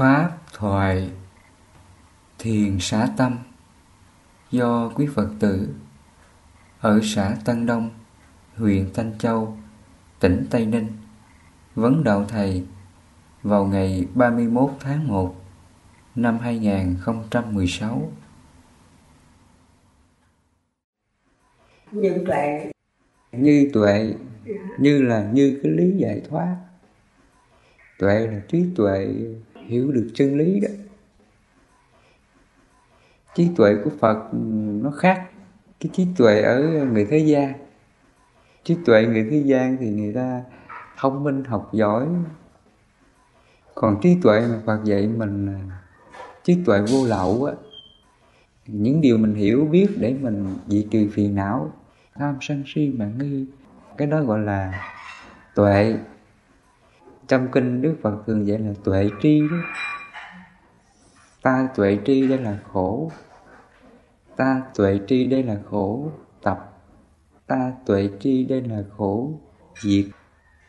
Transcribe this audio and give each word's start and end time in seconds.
Pháp 0.00 0.38
thoại 0.52 1.10
Thiền 2.38 2.76
xá 2.80 3.08
tâm 3.16 3.38
do 4.50 4.92
quý 4.94 5.06
Phật 5.14 5.28
tử 5.40 5.68
ở 6.80 7.00
xã 7.02 7.36
Tân 7.44 7.66
Đông, 7.66 7.90
huyện 8.56 8.90
Thanh 8.94 9.18
Châu, 9.18 9.56
tỉnh 10.20 10.46
Tây 10.50 10.66
Ninh 10.66 10.86
vấn 11.74 12.04
đạo 12.04 12.24
thầy 12.28 12.66
vào 13.42 13.66
ngày 13.66 14.06
31 14.14 14.70
tháng 14.80 15.08
1 15.08 15.34
năm 16.14 16.38
2016. 16.38 18.12
Như 21.92 22.24
tuệ. 22.26 22.72
Như 23.32 23.70
tuệ 23.72 24.14
như 24.78 25.02
là 25.02 25.30
như 25.32 25.60
cái 25.62 25.72
lý 25.72 25.96
giải 25.96 26.22
thoát. 26.28 26.56
Tuệ 27.98 28.26
là 28.26 28.40
trí 28.48 28.64
tuệ 28.76 29.08
hiểu 29.70 29.92
được 29.92 30.10
chân 30.14 30.38
lý 30.38 30.60
đó. 30.60 30.68
Trí 33.34 33.48
tuệ 33.56 33.76
của 33.84 33.90
phật, 34.00 34.28
nó 34.82 34.90
khác 34.90 35.30
cái 35.80 35.90
trí 35.92 36.06
tuệ 36.16 36.40
ở 36.40 36.62
người 36.92 37.06
thế 37.10 37.18
gian. 37.18 37.52
Trí 38.64 38.76
tuệ 38.84 39.06
người 39.06 39.28
thế 39.30 39.42
gian 39.46 39.76
thì 39.80 39.90
người 39.90 40.14
ta 40.14 40.42
thông 40.96 41.24
minh, 41.24 41.44
học 41.44 41.70
giỏi. 41.72 42.06
Còn 43.74 44.00
trí 44.02 44.16
tuệ 44.22 44.40
mà 44.40 44.60
phật 44.66 44.84
dạy 44.84 45.06
mình 45.06 45.46
là 45.46 45.80
trí 46.44 46.58
tuệ 46.64 46.80
vô 46.80 47.06
lậu 47.06 47.44
á. 47.44 47.54
Những 48.66 49.00
điều 49.00 49.18
mình 49.18 49.34
hiểu, 49.34 49.68
biết 49.70 49.88
để 49.98 50.14
mình 50.20 50.56
diệt 50.66 50.84
trừ 50.90 51.08
phiền 51.12 51.34
não, 51.34 51.72
tham 52.14 52.38
sân 52.40 52.64
si 52.66 52.92
mà 52.96 53.10
nghi, 53.18 53.46
cái 53.96 54.08
đó 54.08 54.22
gọi 54.22 54.38
là 54.38 54.90
tuệ 55.54 55.98
trong 57.30 57.48
kinh 57.52 57.82
đức 57.82 57.96
phật 58.02 58.22
thường 58.26 58.46
dạy 58.46 58.58
là 58.58 58.72
tuệ 58.84 59.10
tri 59.22 59.40
đó. 59.40 59.56
Ta 61.42 61.68
tuệ 61.76 61.98
tri 62.04 62.26
đây 62.28 62.38
là 62.38 62.58
khổ. 62.72 63.10
Ta 64.36 64.62
tuệ 64.74 65.00
tri 65.06 65.24
đây 65.24 65.42
là 65.42 65.60
khổ 65.70 66.10
tập. 66.42 66.82
Ta 67.46 67.72
tuệ 67.86 68.10
tri 68.20 68.44
đây 68.44 68.62
là 68.62 68.82
khổ 68.96 69.32
diệt. 69.80 70.04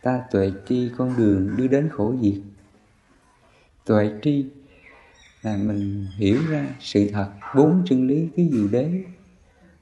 Ta 0.02 0.24
tuệ 0.32 0.52
tri 0.66 0.92
con 0.98 1.14
đường 1.18 1.56
đưa 1.58 1.68
đến 1.68 1.90
khổ 1.92 2.14
diệt. 2.22 2.42
Tuệ 3.86 4.12
tri 4.22 4.46
là 5.42 5.58
mình 5.58 6.08
hiểu 6.18 6.38
ra 6.50 6.66
sự 6.80 7.10
thật, 7.14 7.30
bốn 7.56 7.84
chân 7.86 8.08
lý, 8.08 8.30
cái 8.36 8.48
gì 8.48 8.68
đấy, 8.68 9.06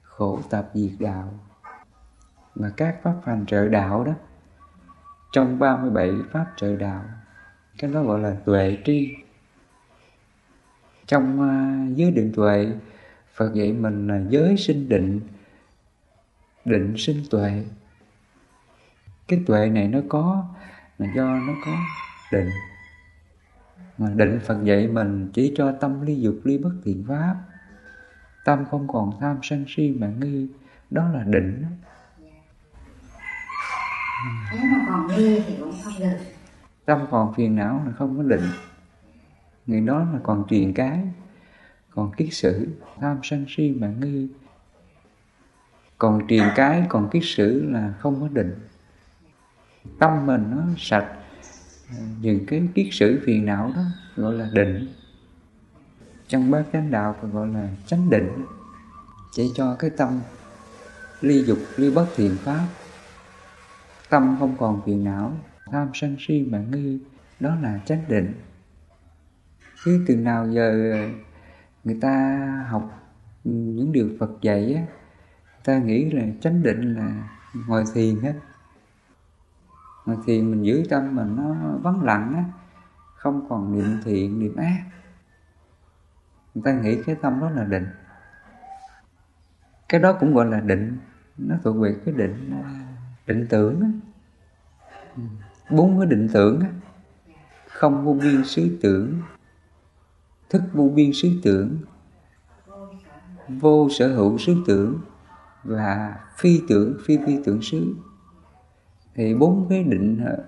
khổ 0.03 0.39
tập 0.49 0.69
diệt 0.73 0.91
đạo. 0.99 1.39
Và 2.55 2.69
các 2.77 2.95
pháp 3.03 3.15
hành 3.25 3.45
trợ 3.45 3.67
đạo 3.67 4.03
đó 4.03 4.13
trong 5.31 5.59
37 5.59 6.11
pháp 6.31 6.45
trợ 6.55 6.75
đạo 6.75 7.03
cái 7.79 7.91
đó 7.91 8.03
gọi 8.03 8.19
là 8.19 8.35
tuệ 8.45 8.77
tri. 8.85 9.15
Trong 11.05 11.39
uh, 11.39 11.97
giới 11.97 12.11
định 12.11 12.31
tuệ 12.35 12.67
Phật 13.33 13.53
dạy 13.53 13.73
mình 13.73 14.07
là 14.07 14.21
giới 14.29 14.57
sinh 14.57 14.89
định 14.89 15.21
định 16.65 16.93
sinh 16.97 17.23
tuệ. 17.29 17.63
Cái 19.27 19.43
tuệ 19.45 19.69
này 19.69 19.87
nó 19.87 19.99
có 20.09 20.45
là 20.97 21.07
do 21.15 21.23
nó 21.23 21.53
có 21.65 21.71
định. 22.31 22.49
Mà 23.97 24.09
định 24.15 24.39
Phật 24.45 24.63
dạy 24.63 24.87
mình 24.87 25.29
chỉ 25.33 25.53
cho 25.55 25.71
tâm 25.71 26.01
ly 26.01 26.21
dục 26.21 26.35
ly 26.43 26.57
bất 26.57 26.71
thiện 26.83 27.05
pháp. 27.07 27.35
Tâm 28.45 28.65
không 28.71 28.87
còn 28.87 29.11
tham 29.19 29.39
sân 29.43 29.65
si 29.67 29.95
mà 29.99 30.07
nghi 30.07 30.47
đó 30.89 31.09
là 31.13 31.23
định 31.23 31.65
nếu 34.53 34.61
mà 34.63 34.85
còn 34.87 35.07
nghi 35.07 35.41
thì 35.47 35.55
cũng 35.59 35.73
không 35.83 35.93
được. 35.99 36.17
Tâm 36.85 37.05
còn 37.11 37.33
phiền 37.33 37.55
não 37.55 37.83
là 37.85 37.91
không 37.97 38.17
có 38.17 38.23
định. 38.23 38.49
Người 39.65 39.81
đó 39.81 39.99
là 39.99 40.19
còn 40.23 40.43
truyền 40.49 40.73
cái, 40.73 40.99
còn 41.95 42.11
kiết 42.17 42.29
sử, 42.31 42.67
tham 42.99 43.19
sân 43.23 43.45
si 43.49 43.71
mà 43.79 43.87
nghi. 43.87 44.27
Còn 45.97 46.27
truyền 46.27 46.43
cái, 46.55 46.83
còn 46.89 47.09
kiết 47.09 47.23
sử 47.25 47.69
là 47.69 47.93
không 47.99 48.21
có 48.21 48.27
định. 48.27 48.55
Tâm 49.99 50.25
mình 50.25 50.43
nó 50.51 50.63
sạch, 50.77 51.07
những 52.21 52.45
cái 52.45 52.67
kiết 52.75 52.87
sử 52.91 53.21
phiền 53.25 53.45
não 53.45 53.71
đó 53.75 53.81
gọi 54.15 54.33
là 54.33 54.49
định. 54.53 54.87
Trong 56.27 56.51
bát 56.51 56.63
chánh 56.73 56.91
đạo 56.91 57.15
còn 57.21 57.31
gọi 57.31 57.47
là 57.47 57.69
chánh 57.85 58.09
định. 58.09 58.45
Chỉ 59.31 59.51
cho 59.55 59.75
cái 59.79 59.89
tâm 59.89 60.19
ly 61.21 61.43
dục, 61.43 61.57
ly 61.77 61.91
bất 61.91 62.07
thiện 62.15 62.35
pháp 62.43 62.65
tâm 64.09 64.35
không 64.39 64.55
còn 64.59 64.81
phiền 64.85 65.03
não, 65.03 65.33
tham 65.71 65.89
sân 65.93 66.15
si 66.19 66.47
mà 66.51 66.59
nghi, 66.59 66.99
đó 67.39 67.55
là 67.61 67.79
chánh 67.85 68.01
định. 68.07 68.33
Chứ 69.85 70.05
từ 70.07 70.15
nào 70.15 70.47
giờ 70.49 70.97
người 71.83 71.97
ta 72.01 72.37
học 72.69 72.91
những 73.43 73.91
điều 73.91 74.09
Phật 74.19 74.29
dạy 74.41 74.73
á 74.73 74.83
ta 75.63 75.77
nghĩ 75.77 76.11
là 76.11 76.23
chánh 76.41 76.63
định 76.63 76.93
là 76.93 77.29
ngồi 77.67 77.83
thiền 77.93 78.21
á. 78.21 78.33
Ngồi 80.05 80.17
thiền 80.25 80.51
mình 80.51 80.65
giữ 80.65 80.83
tâm 80.89 81.15
mình 81.15 81.35
nó 81.35 81.55
vắng 81.81 82.03
lặng 82.03 82.33
á, 82.35 82.43
không 83.15 83.49
còn 83.49 83.73
niệm 83.73 84.01
thiện, 84.03 84.39
niệm 84.39 84.55
ác. 84.55 84.83
Người 86.55 86.61
ta 86.65 86.73
nghĩ 86.73 87.03
cái 87.05 87.15
tâm 87.21 87.39
đó 87.39 87.49
là 87.49 87.63
định. 87.63 87.87
Cái 89.89 90.01
đó 90.01 90.17
cũng 90.19 90.33
gọi 90.33 90.45
là 90.45 90.59
định, 90.59 90.97
nó 91.37 91.55
thuộc 91.63 91.77
về 91.77 91.95
cái 92.05 92.13
định 92.17 92.51
định 93.29 93.45
tưởng 93.49 93.99
bốn 95.71 95.99
cái 95.99 96.07
định 96.07 96.27
tưởng 96.33 96.63
không 97.67 98.05
vô 98.05 98.13
biên 98.13 98.43
xứ 98.43 98.77
tưởng. 98.81 99.21
Thức 100.49 100.61
vô 100.73 100.89
biên 100.95 101.11
xứ 101.13 101.29
tưởng 101.43 101.77
vô 103.47 103.89
sở 103.89 104.15
hữu 104.15 104.37
xứ 104.37 104.55
tưởng 104.67 104.99
và 105.63 106.15
phi 106.37 106.61
tưởng 106.67 106.97
phi 107.05 107.17
phi 107.25 107.37
tưởng 107.45 107.61
xứ. 107.61 107.95
Thì 109.15 109.35
bốn 109.35 109.65
cái 109.69 109.83
định 109.83 110.21
ờ, 110.25 110.43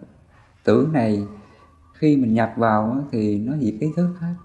tưởng 0.64 0.94
này 0.94 1.28
khi 1.94 2.18
mình 2.18 2.34
nhập 2.34 2.54
vào 2.58 3.08
thì 3.12 3.40
nó 3.40 3.58
diệt 3.58 3.74
ý 3.80 3.88
thức 3.96 4.16
hết. 4.20 4.36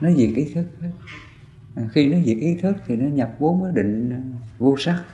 Nó 0.00 0.10
diệt 0.10 0.30
ý 0.36 0.52
thức 0.54 0.66
hết. 0.80 0.92
À, 1.74 1.88
khi 1.92 2.06
nó 2.06 2.18
diệt 2.24 2.36
ý 2.36 2.54
thức 2.54 2.76
thì 2.86 2.96
nó 2.96 3.06
nhập 3.06 3.36
bốn 3.38 3.62
cái 3.62 3.72
định 3.72 4.22
vô 4.58 4.76
sắc 4.78 5.04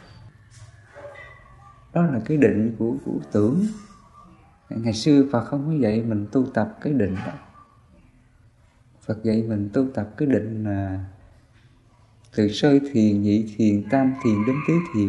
đó 1.93 2.03
là 2.03 2.21
cái 2.25 2.37
định 2.37 2.75
của 2.79 2.97
của 3.05 3.19
tưởng. 3.33 3.67
Ngày 4.71 4.93
xưa 4.93 5.25
Phật 5.33 5.45
không 5.45 5.67
có 5.67 5.73
dạy 5.73 6.03
mình 6.03 6.27
tu 6.33 6.47
tập 6.47 6.79
cái 6.81 6.93
định 6.93 7.15
đó. 7.27 7.33
Phật 9.07 9.25
dạy 9.25 9.43
mình 9.43 9.71
tu 9.73 9.87
tập 9.95 10.11
cái 10.17 10.29
định 10.29 10.65
là 10.65 11.05
từ 12.37 12.49
sơ 12.49 12.79
thiền, 12.93 13.23
nhị 13.23 13.55
thiền, 13.57 13.85
tam 13.91 14.13
thiền 14.25 14.35
đến 14.47 14.57
tứ 14.69 14.75
thiền. 14.95 15.09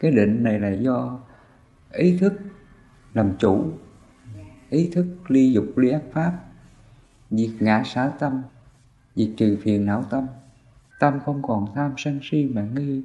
Cái 0.00 0.10
định 0.10 0.42
này 0.42 0.60
là 0.60 0.70
do 0.70 1.18
ý 1.92 2.18
thức 2.18 2.32
làm 3.14 3.36
chủ, 3.38 3.72
ý 4.70 4.90
thức 4.92 5.06
ly 5.28 5.52
dục, 5.52 5.66
ly 5.76 5.90
ác 5.90 6.02
pháp, 6.12 6.32
diệt 7.30 7.50
ngã 7.60 7.82
xả 7.86 8.12
tâm, 8.18 8.42
diệt 9.14 9.30
trừ 9.36 9.58
phiền 9.62 9.86
não 9.86 10.04
tâm. 10.10 10.26
Tâm 11.00 11.20
không 11.24 11.42
còn 11.42 11.66
tham 11.74 11.94
sân 11.96 12.20
si 12.22 12.44
mà 12.44 12.62
nghi 12.62 13.02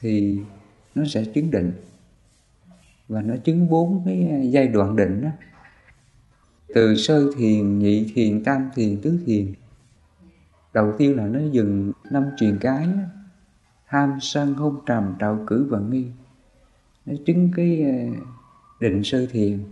thì 0.00 0.40
nó 0.96 1.04
sẽ 1.04 1.24
chứng 1.24 1.50
định. 1.50 1.72
Và 3.08 3.22
nó 3.22 3.34
chứng 3.44 3.68
bốn 3.68 4.02
cái 4.04 4.48
giai 4.52 4.68
đoạn 4.68 4.96
định 4.96 5.22
đó. 5.22 5.28
Từ 6.74 6.96
sơ 6.96 7.32
thiền, 7.36 7.78
nhị 7.78 8.12
thiền, 8.14 8.44
tam 8.44 8.70
thiền, 8.74 9.00
tứ 9.02 9.18
thiền. 9.26 9.52
Đầu 10.72 10.92
tiên 10.98 11.16
là 11.16 11.26
nó 11.26 11.40
dừng 11.52 11.92
năm 12.10 12.24
truyền 12.36 12.58
cái 12.60 12.88
tham, 13.88 14.18
sân, 14.20 14.54
hôn, 14.54 14.80
trầm, 14.86 15.14
trạo 15.20 15.44
cử 15.46 15.66
và 15.70 15.78
nghi. 15.78 16.06
Nó 17.06 17.14
chứng 17.26 17.50
cái 17.56 17.82
ờ, 17.82 18.22
định 18.80 19.04
sơ 19.04 19.26
thiền. 19.26 19.64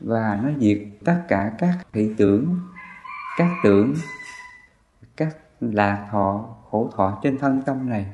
Và 0.00 0.40
nó 0.42 0.50
diệt 0.60 0.78
tất 1.04 1.22
cả 1.28 1.54
các 1.58 1.78
thị 1.92 2.14
tưởng, 2.16 2.60
các 3.36 3.50
tưởng, 3.64 3.94
các 5.16 5.36
lạc 5.60 6.08
thọ, 6.10 6.56
khổ 6.70 6.90
thọ 6.96 7.20
trên 7.22 7.38
thân 7.38 7.62
tâm 7.66 7.88
này 7.88 8.06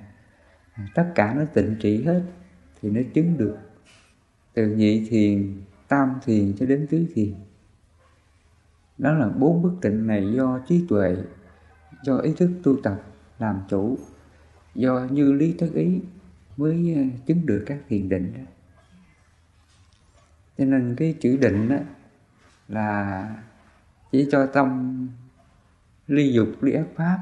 tất 0.94 1.12
cả 1.14 1.34
nó 1.34 1.44
tịnh 1.44 1.76
trị 1.80 2.04
hết 2.04 2.22
thì 2.82 2.90
nó 2.90 3.00
chứng 3.14 3.38
được 3.38 3.56
từ 4.54 4.66
nhị 4.66 5.06
thiền, 5.10 5.62
tam 5.88 6.14
thiền 6.24 6.56
cho 6.58 6.66
đến 6.66 6.86
tứ 6.90 7.06
thiền. 7.14 7.34
Đó 8.98 9.12
là 9.12 9.28
bốn 9.28 9.62
bức 9.62 9.72
tịnh 9.80 10.06
này 10.06 10.32
do 10.32 10.60
trí 10.68 10.86
tuệ, 10.88 11.16
do 12.02 12.16
ý 12.16 12.32
thức 12.36 12.50
tu 12.62 12.76
tập 12.82 13.02
làm 13.38 13.60
chủ, 13.68 13.98
do 14.74 15.08
như 15.10 15.32
lý 15.32 15.52
thức 15.52 15.74
ý 15.74 16.00
mới 16.56 16.94
ờ, 16.96 17.02
chứng 17.26 17.46
được 17.46 17.64
các 17.66 17.78
thiền 17.88 18.08
định 18.08 18.32
đó. 18.36 18.42
Cho 20.58 20.64
nên 20.64 20.94
cái 20.96 21.14
chữ 21.20 21.36
định 21.36 21.68
đó 21.68 21.76
là 22.68 23.28
chỉ 24.12 24.28
cho 24.32 24.46
tâm 24.46 25.08
ly 26.06 26.32
dục, 26.32 26.48
ly 26.60 26.72
ác 26.72 26.86
pháp, 26.96 27.18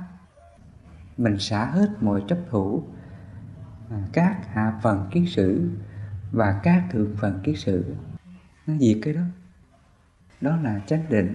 mình 1.16 1.38
xả 1.38 1.64
hết 1.64 1.88
mọi 2.00 2.24
chấp 2.28 2.38
thủ 2.50 2.82
các 4.12 4.36
hạ 4.52 4.72
phần 4.82 5.08
kiết 5.10 5.22
sử 5.26 5.70
và 6.32 6.60
các 6.62 6.82
thượng 6.90 7.16
phần 7.20 7.40
kiết 7.44 7.58
sử. 7.58 7.94
Nó 8.66 8.74
diệt 8.80 8.98
cái 9.02 9.14
đó. 9.14 9.20
Đó 10.40 10.56
là 10.62 10.80
chánh 10.86 11.04
định. 11.08 11.34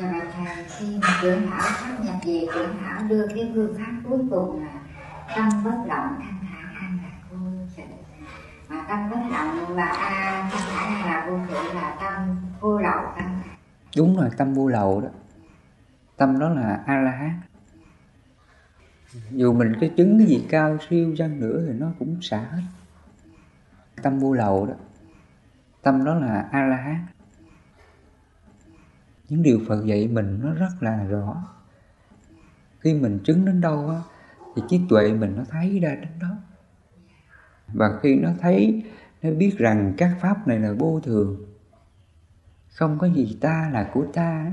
Này 0.00 0.20
thầy 0.32 0.64
khi 0.68 0.98
mà 1.02 1.08
trưởng 1.22 1.46
hảo 1.46 1.60
sắp 1.80 2.04
nhập 2.04 2.14
về 2.26 2.46
trưởng 2.54 2.78
hảo 2.78 3.02
đưa 3.08 3.28
cái 3.28 3.50
phương 3.54 3.74
pháp 3.78 3.92
cuối 4.08 4.18
cùng 4.30 4.64
là 4.64 4.80
tâm 5.36 5.48
bất 5.64 5.76
động 5.88 6.18
thanh 6.20 6.38
thản 6.40 6.74
an 6.74 6.98
lạc 7.02 7.20
vô 7.30 7.46
sự. 7.76 7.82
Mà 8.68 8.84
tâm 8.88 9.10
bất 9.10 9.20
động 9.32 9.76
và 9.76 9.84
a 9.84 10.48
thanh 10.52 10.62
thản 10.72 10.94
an 10.94 11.06
lạc 11.06 11.26
vô 11.30 11.38
sự 11.48 11.74
là 11.74 11.96
tâm 12.00 12.36
vô 12.60 12.78
lậu 12.78 13.04
tâm 13.16 13.42
đúng 13.96 14.16
rồi 14.16 14.30
tâm 14.36 14.54
vô 14.54 14.68
lậu 14.68 15.00
đó. 15.00 15.08
Tâm 16.16 16.38
đó 16.38 16.48
là 16.48 16.82
a 16.86 16.96
la 16.96 17.10
hán 17.10 17.40
dù 19.30 19.52
mình 19.52 19.72
cái 19.80 19.90
chứng 19.96 20.18
cái 20.18 20.26
gì 20.26 20.46
cao 20.48 20.78
siêu 20.90 21.14
chăng 21.16 21.40
nữa 21.40 21.64
thì 21.66 21.72
nó 21.78 21.92
cũng 21.98 22.22
xả 22.22 22.40
hết. 22.40 22.62
Tâm 24.02 24.18
vô 24.18 24.32
lậu 24.32 24.66
đó. 24.66 24.74
Tâm 25.82 26.04
đó 26.04 26.14
là 26.14 26.48
a 26.52 26.62
la 26.62 26.76
hán 26.76 27.06
những 29.30 29.42
điều 29.42 29.60
phật 29.68 29.84
dạy 29.84 30.08
mình 30.08 30.38
nó 30.42 30.52
rất 30.52 30.70
là 30.80 31.04
rõ. 31.04 31.44
Khi 32.80 32.94
mình 32.94 33.18
chứng 33.24 33.44
đến 33.44 33.60
đâu 33.60 33.88
á, 33.88 34.00
thì 34.56 34.62
trí 34.68 34.80
tuệ 34.88 35.12
mình 35.12 35.36
nó 35.36 35.44
thấy 35.50 35.80
ra 35.80 35.94
đến 35.94 36.18
đó. 36.20 36.36
Và 37.74 37.98
khi 38.02 38.16
nó 38.16 38.30
thấy, 38.40 38.84
nó 39.22 39.30
biết 39.30 39.54
rằng 39.58 39.94
các 39.96 40.16
pháp 40.20 40.48
này 40.48 40.58
là 40.58 40.72
vô 40.72 41.00
thường. 41.00 41.46
Không 42.68 42.98
có 42.98 43.06
gì 43.06 43.38
ta 43.40 43.70
là 43.72 43.90
của 43.92 44.06
ta. 44.12 44.52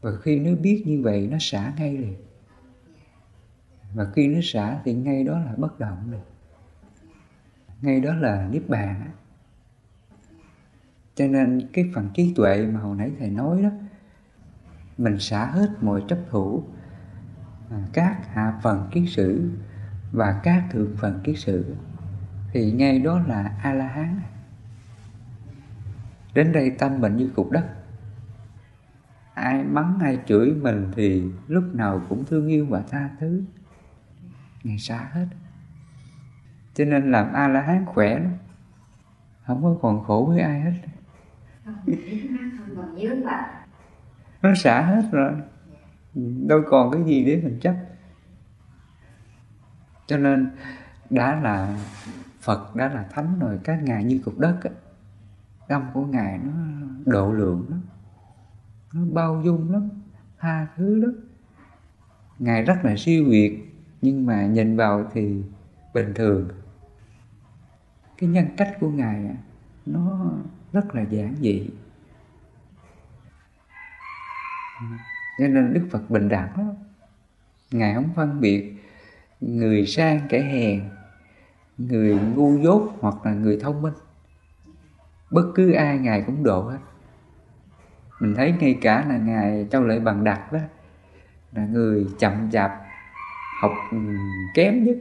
Và 0.00 0.10
khi 0.22 0.38
nó 0.38 0.50
biết 0.60 0.82
như 0.86 1.00
vậy, 1.02 1.28
nó 1.30 1.36
xả 1.40 1.72
ngay 1.76 1.98
liền 1.98 2.16
và 3.94 4.06
khi 4.14 4.28
nó 4.28 4.40
xả 4.42 4.78
thì 4.84 4.94
ngay 4.94 5.24
đó 5.24 5.38
là 5.38 5.54
bất 5.56 5.80
động 5.80 6.10
rồi, 6.10 6.20
ngay 7.82 8.00
đó 8.00 8.14
là 8.14 8.48
niết 8.50 8.68
bàn 8.68 9.10
cho 11.14 11.26
nên 11.26 11.68
cái 11.72 11.90
phần 11.94 12.08
trí 12.14 12.34
tuệ 12.36 12.66
mà 12.66 12.80
hồi 12.80 12.96
nãy 12.96 13.10
thầy 13.18 13.30
nói 13.30 13.62
đó 13.62 13.68
mình 14.98 15.18
xả 15.18 15.46
hết 15.46 15.70
mọi 15.80 16.02
chấp 16.08 16.18
thủ 16.30 16.64
à, 17.70 17.78
các 17.92 18.18
hạ 18.32 18.60
phần 18.62 18.88
kiến 18.92 19.06
sử 19.06 19.50
và 20.12 20.40
các 20.42 20.64
thượng 20.70 20.96
phần 20.96 21.20
kiến 21.24 21.36
sử 21.36 21.74
thì 22.52 22.72
ngay 22.72 22.98
đó 22.98 23.20
là 23.26 23.58
a 23.62 23.72
la 23.72 23.88
hán 23.88 24.20
đến 26.34 26.52
đây 26.52 26.70
tâm 26.70 27.00
mình 27.00 27.16
như 27.16 27.30
cục 27.34 27.50
đất. 27.50 27.64
Ai 29.34 29.64
mắng 29.64 29.98
ai 30.02 30.18
chửi 30.26 30.54
mình 30.54 30.88
thì 30.96 31.22
lúc 31.48 31.64
nào 31.72 32.02
cũng 32.08 32.24
thương 32.24 32.48
yêu 32.48 32.66
và 32.66 32.82
tha 32.90 33.10
thứ 33.20 33.42
ngày 34.64 34.78
xa 34.78 35.08
hết. 35.12 35.26
Cho 36.74 36.84
nên 36.84 37.10
làm 37.10 37.32
a 37.32 37.48
la 37.48 37.62
hán 37.62 37.84
khỏe 37.86 38.18
lắm. 38.18 38.32
Không 39.46 39.62
có 39.62 39.76
còn 39.82 40.04
khổ 40.04 40.24
với 40.28 40.40
ai 40.40 40.60
hết. 40.60 40.72
Nó 44.42 44.54
xả 44.54 44.82
hết 44.82 45.08
rồi. 45.12 45.32
Đâu 46.46 46.62
còn 46.66 46.92
cái 46.92 47.04
gì 47.04 47.24
để 47.24 47.40
mình 47.44 47.58
chấp. 47.60 47.74
Cho 50.06 50.18
nên 50.18 50.50
đã 51.10 51.40
là 51.40 51.78
Phật, 52.40 52.76
đã 52.76 52.88
là 52.88 53.06
thánh 53.10 53.38
rồi, 53.38 53.60
các 53.64 53.82
ngài 53.82 54.04
như 54.04 54.20
cục 54.24 54.38
đất 54.38 54.58
á, 54.62 54.70
tâm 55.68 55.82
của 55.94 56.06
ngài 56.06 56.38
nó 56.38 56.52
độ 57.04 57.32
lượng 57.32 57.66
lắm. 57.70 57.82
Nó 58.92 59.00
bao 59.12 59.42
dung 59.44 59.72
lắm, 59.72 59.88
tha 60.38 60.66
thứ 60.76 60.96
lắm. 60.96 61.12
Ngài 62.38 62.62
rất 62.62 62.76
là 62.82 62.94
siêu 62.98 63.24
việt 63.28 63.73
nhưng 64.04 64.26
mà 64.26 64.46
nhìn 64.46 64.76
vào 64.76 65.10
thì 65.12 65.42
bình 65.94 66.12
thường. 66.14 66.48
Cái 68.18 68.28
nhân 68.28 68.46
cách 68.56 68.76
của 68.80 68.90
ngài 68.90 69.26
à, 69.26 69.36
nó 69.86 70.32
rất 70.72 70.94
là 70.94 71.02
giản 71.02 71.34
dị. 71.40 71.70
Cho 75.38 75.48
nên 75.48 75.72
đức 75.72 75.88
phật 75.90 76.10
bình 76.10 76.28
đẳng 76.28 76.58
lắm. 76.58 76.74
Ngài 77.70 77.94
không 77.94 78.08
phân 78.14 78.40
biệt 78.40 78.74
người 79.40 79.86
sang 79.86 80.20
kẻ 80.28 80.42
hèn, 80.42 80.82
người 81.78 82.18
ngu 82.18 82.58
dốt 82.58 82.96
hoặc 83.00 83.26
là 83.26 83.34
người 83.34 83.58
thông 83.60 83.82
minh. 83.82 83.94
Bất 85.30 85.52
cứ 85.54 85.72
ai 85.72 85.98
ngài 85.98 86.22
cũng 86.22 86.42
độ 86.42 86.62
hết. 86.62 86.78
Mình 88.20 88.34
thấy 88.34 88.54
ngay 88.60 88.78
cả 88.80 89.04
là 89.08 89.18
ngài 89.18 89.66
châu 89.70 89.82
lợi 89.82 90.00
bằng 90.00 90.24
đặt 90.24 90.52
đó, 90.52 90.58
là 91.52 91.66
người 91.66 92.06
chậm 92.18 92.50
chạp 92.50 92.83
học 93.64 93.72
ừ, 93.90 93.98
kém 94.54 94.84
nhất 94.84 94.96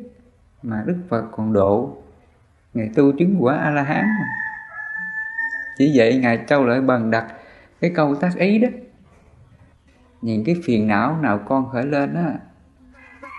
mà 0.64 0.84
đức 0.86 0.98
phật 1.10 1.24
còn 1.32 1.54
độ 1.54 1.98
ngài 2.74 2.90
tu 2.96 3.12
chứng 3.18 3.36
quả 3.40 3.58
a 3.58 3.70
la 3.70 3.84
hán 3.84 4.06
mà 4.06 4.28
chỉ 5.78 5.92
vậy 5.96 6.18
ngài 6.18 6.44
châu 6.48 6.66
lợi 6.66 6.82
bằng 6.82 7.12
đặt 7.12 7.34
cái 7.82 7.92
câu 7.96 8.16
tác 8.16 8.36
ý 8.36 8.60
đó. 8.60 8.68
Những 10.22 10.44
cái 10.44 10.56
phiền 10.64 10.88
não 10.88 11.18
nào 11.22 11.40
con 11.46 11.70
khởi 11.70 11.86
lên 11.86 12.14
á, 12.14 12.34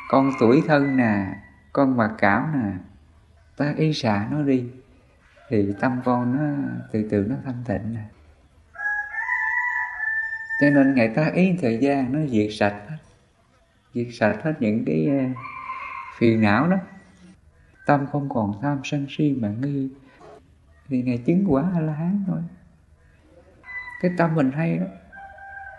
con 0.09 0.31
tuổi 0.41 0.63
thân 0.67 0.97
nè, 0.97 1.27
con 1.73 1.97
mặc 1.97 2.11
cảm 2.19 2.63
nè, 2.63 2.71
ta 3.57 3.75
ý 3.77 3.93
xả 3.93 4.27
nó 4.31 4.43
đi, 4.43 4.65
thì 5.49 5.73
tâm 5.81 6.01
con 6.05 6.37
nó 6.37 6.69
từ 6.93 7.09
từ 7.11 7.27
nó 7.29 7.37
thanh 7.45 7.63
tịnh 7.67 7.95
nè. 7.95 8.05
Cho 10.61 10.71
nên 10.71 10.95
ngày 10.95 11.09
ta 11.09 11.31
ý 11.35 11.57
thời 11.63 11.79
gian 11.79 12.13
nó 12.13 12.19
diệt 12.27 12.49
sạch 12.51 12.75
hết 12.89 12.97
diệt 13.95 14.07
sạch 14.13 14.37
hết 14.43 14.55
những 14.61 14.85
cái 14.85 15.07
ờ, 15.09 15.25
phiền 16.19 16.41
não 16.41 16.69
đó. 16.69 16.77
Tâm 17.87 18.07
không 18.13 18.29
còn 18.29 18.53
tham 18.63 18.81
sân 18.85 19.07
si 19.09 19.37
mà 19.41 19.49
nghi. 19.49 19.91
Thì 20.89 21.03
ngày 21.03 21.19
chứng 21.27 21.45
quả 21.49 21.65
a 21.75 21.81
la 21.81 21.93
hán 21.93 22.25
thôi. 22.27 22.43
Cái 24.01 24.11
tâm 24.19 24.35
mình 24.35 24.53
hay 24.53 24.79
đó. 24.79 24.87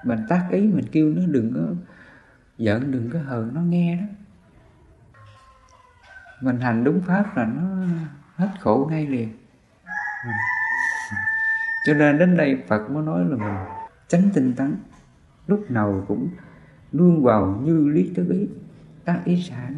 Mình 0.04 0.20
tác 0.30 0.48
ý, 0.52 0.62
mình 0.62 0.86
kêu 0.92 1.10
nó 1.10 1.22
đừng 1.28 1.54
có 1.56 1.92
giận, 2.58 2.92
đừng 2.92 3.10
có 3.10 3.20
hờn, 3.20 3.52
nó 3.54 3.62
nghe 3.62 3.96
đó. 3.96 4.06
Mình 6.42 6.60
hành 6.60 6.84
đúng 6.84 7.02
pháp 7.02 7.38
là 7.38 7.46
nó 7.46 7.86
hết 8.36 8.50
khổ 8.60 8.88
ngay 8.92 9.08
liền. 9.08 9.30
Cho 11.86 11.94
nên 11.94 12.18
đến 12.18 12.38
đây 12.38 12.64
phật 12.68 12.90
mới 12.90 13.04
nói 13.04 13.26
là 13.26 13.38
mình 13.38 13.56
tránh 14.08 14.30
tinh 14.34 14.54
tấn. 14.58 14.78
Lúc 15.48 15.72
nào 15.72 16.06
cũng 16.08 16.30
luôn 16.98 17.24
vào 17.24 17.62
như 17.66 17.88
lý 17.88 18.12
thức 18.16 18.30
ý. 18.30 18.48
Tác 19.06 19.22
ý 19.26 19.42
xả 19.42 19.70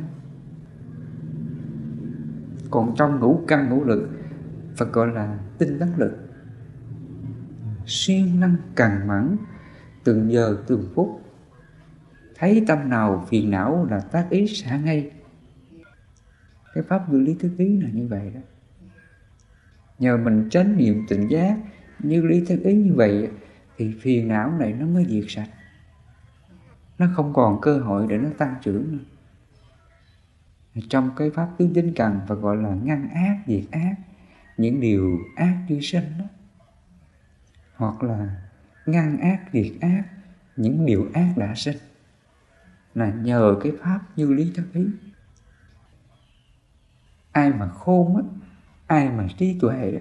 còn 2.71 2.95
trong 2.97 3.19
ngũ 3.19 3.41
căn 3.47 3.69
ngũ 3.69 3.83
lực, 3.83 4.09
Phật 4.77 4.93
gọi 4.93 5.07
là 5.07 5.39
tinh 5.57 5.79
tấn 5.79 5.89
lực. 5.97 6.17
Siêng 7.85 8.39
năng 8.39 8.55
càng 8.75 9.07
mẫn 9.07 9.37
từng 10.03 10.31
giờ 10.31 10.57
từng 10.67 10.89
phút. 10.95 11.21
Thấy 12.35 12.63
tâm 12.67 12.89
nào 12.89 13.25
phiền 13.29 13.51
não 13.51 13.87
là 13.89 13.99
tác 13.99 14.29
ý 14.29 14.47
xả 14.47 14.77
ngay. 14.77 15.11
Cái 16.73 16.83
pháp 16.83 17.13
như 17.13 17.19
lý 17.19 17.35
thức 17.39 17.51
ý 17.57 17.81
là 17.81 17.89
như 17.89 18.07
vậy 18.07 18.31
đó. 18.35 18.41
Nhờ 19.99 20.17
mình 20.17 20.49
chánh 20.49 20.77
niệm 20.77 21.05
tỉnh 21.09 21.27
giác 21.27 21.57
như 21.99 22.21
lý 22.21 22.45
thức 22.45 22.59
ý 22.63 22.75
như 22.75 22.93
vậy, 22.93 23.29
thì 23.77 23.95
phiền 24.01 24.27
não 24.27 24.53
này 24.59 24.73
nó 24.73 24.85
mới 24.85 25.05
diệt 25.09 25.25
sạch 25.27 25.49
nó 26.99 27.07
không 27.15 27.33
còn 27.33 27.61
cơ 27.61 27.79
hội 27.79 28.07
để 28.09 28.17
nó 28.17 28.29
tăng 28.37 28.55
trưởng 28.61 28.91
nữa. 28.91 29.03
Trong 30.89 31.11
cái 31.15 31.29
pháp 31.29 31.49
tướng 31.57 31.73
tinh 31.73 31.93
cần 31.95 32.19
và 32.27 32.35
gọi 32.35 32.57
là 32.57 32.69
ngăn 32.69 33.09
ác, 33.09 33.37
diệt 33.47 33.63
ác, 33.71 33.95
những 34.57 34.79
điều 34.79 35.19
ác 35.35 35.57
duy 35.69 35.81
sinh 35.81 36.03
đó, 36.19 36.25
hoặc 37.75 38.03
là 38.03 38.41
ngăn 38.85 39.17
ác, 39.17 39.41
diệt 39.53 39.71
ác, 39.81 40.03
những 40.55 40.85
điều 40.85 41.07
ác 41.13 41.33
đã 41.37 41.53
sinh, 41.55 41.77
là 42.95 43.09
nhờ 43.09 43.55
cái 43.63 43.71
pháp 43.81 43.99
như 44.15 44.33
lý 44.33 44.51
thức 44.55 44.65
ý. 44.73 44.85
Ai 47.31 47.53
mà 47.53 47.67
khôn 47.67 48.15
á 48.15 48.21
ai 48.87 49.09
mà 49.09 49.27
trí 49.37 49.59
tuệ 49.59 49.99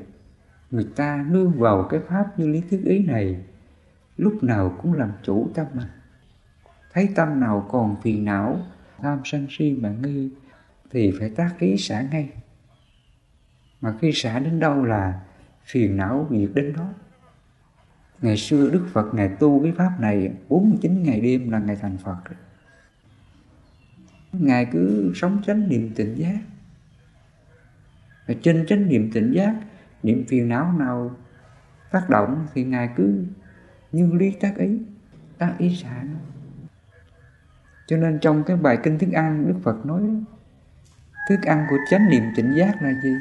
người 0.71 0.89
ta 0.97 1.27
nương 1.31 1.53
vào 1.53 1.89
cái 1.91 2.01
pháp 2.09 2.39
như 2.39 2.47
lý 2.47 2.63
thức 2.71 2.81
ý 2.85 2.99
này, 2.99 3.45
lúc 4.17 4.43
nào 4.43 4.77
cũng 4.83 4.93
làm 4.93 5.13
chủ 5.23 5.51
tâm 5.55 5.67
mình 5.75 5.89
thấy 6.97 7.09
tâm 7.15 7.41
nào 7.41 7.67
còn 7.71 7.97
phiền 8.03 8.25
não, 8.25 8.59
tham 8.99 9.21
sân 9.25 9.47
si 9.51 9.73
mà 9.81 9.95
nghi, 10.03 10.31
thì 10.91 11.13
phải 11.19 11.31
tác 11.31 11.55
ý 11.59 11.77
xả 11.77 12.03
ngay. 12.03 12.29
Mà 13.81 13.95
khi 14.01 14.13
xả 14.13 14.39
đến 14.39 14.61
đâu 14.61 14.85
là 14.85 15.21
phiền 15.65 15.97
não 15.97 16.29
diệt 16.31 16.51
đến 16.55 16.73
đó. 16.77 16.89
Ngày 18.23 18.37
xưa 18.37 18.71
đức 18.71 18.87
phật 18.93 19.15
ngài 19.15 19.29
tu 19.29 19.63
cái 19.63 19.73
pháp 19.73 20.01
này 20.01 20.33
49 20.49 21.03
ngày 21.03 21.21
đêm 21.21 21.51
là 21.51 21.59
ngày 21.59 21.77
thành 21.77 21.99
phật. 21.99 22.17
Ngài 24.33 24.67
cứ 24.73 25.13
sống 25.15 25.43
chánh 25.47 25.69
niệm 25.69 25.91
tỉnh 25.95 26.15
giác. 26.15 26.39
Và 28.27 28.35
trên 28.43 28.67
chánh 28.69 28.89
niệm 28.89 29.11
tỉnh 29.13 29.33
giác, 29.33 29.55
niệm 30.03 30.25
phiền 30.29 30.49
não 30.49 30.73
nào 30.79 31.17
tác 31.91 32.11
động 32.11 32.47
thì 32.55 32.65
ngài 32.65 32.91
cứ 32.97 33.25
như 33.93 34.13
lý 34.13 34.31
tác 34.31 34.57
ý 34.57 34.79
tác 35.39 35.55
ý 35.59 35.77
xả 35.77 36.03
nó 36.03 36.36
cho 37.87 37.97
nên 37.97 38.19
trong 38.21 38.45
cái 38.45 38.57
bài 38.57 38.79
kinh 38.83 38.99
thức 38.99 39.13
ăn, 39.13 39.49
đức 39.49 39.55
phật 39.63 39.87
nói 39.87 40.03
thức 41.29 41.43
ăn 41.43 41.67
của 41.71 41.77
chánh 41.91 42.11
niệm 42.11 42.23
tỉnh 42.37 42.55
giác 42.59 42.83
là 42.83 42.93
gì? 43.03 43.15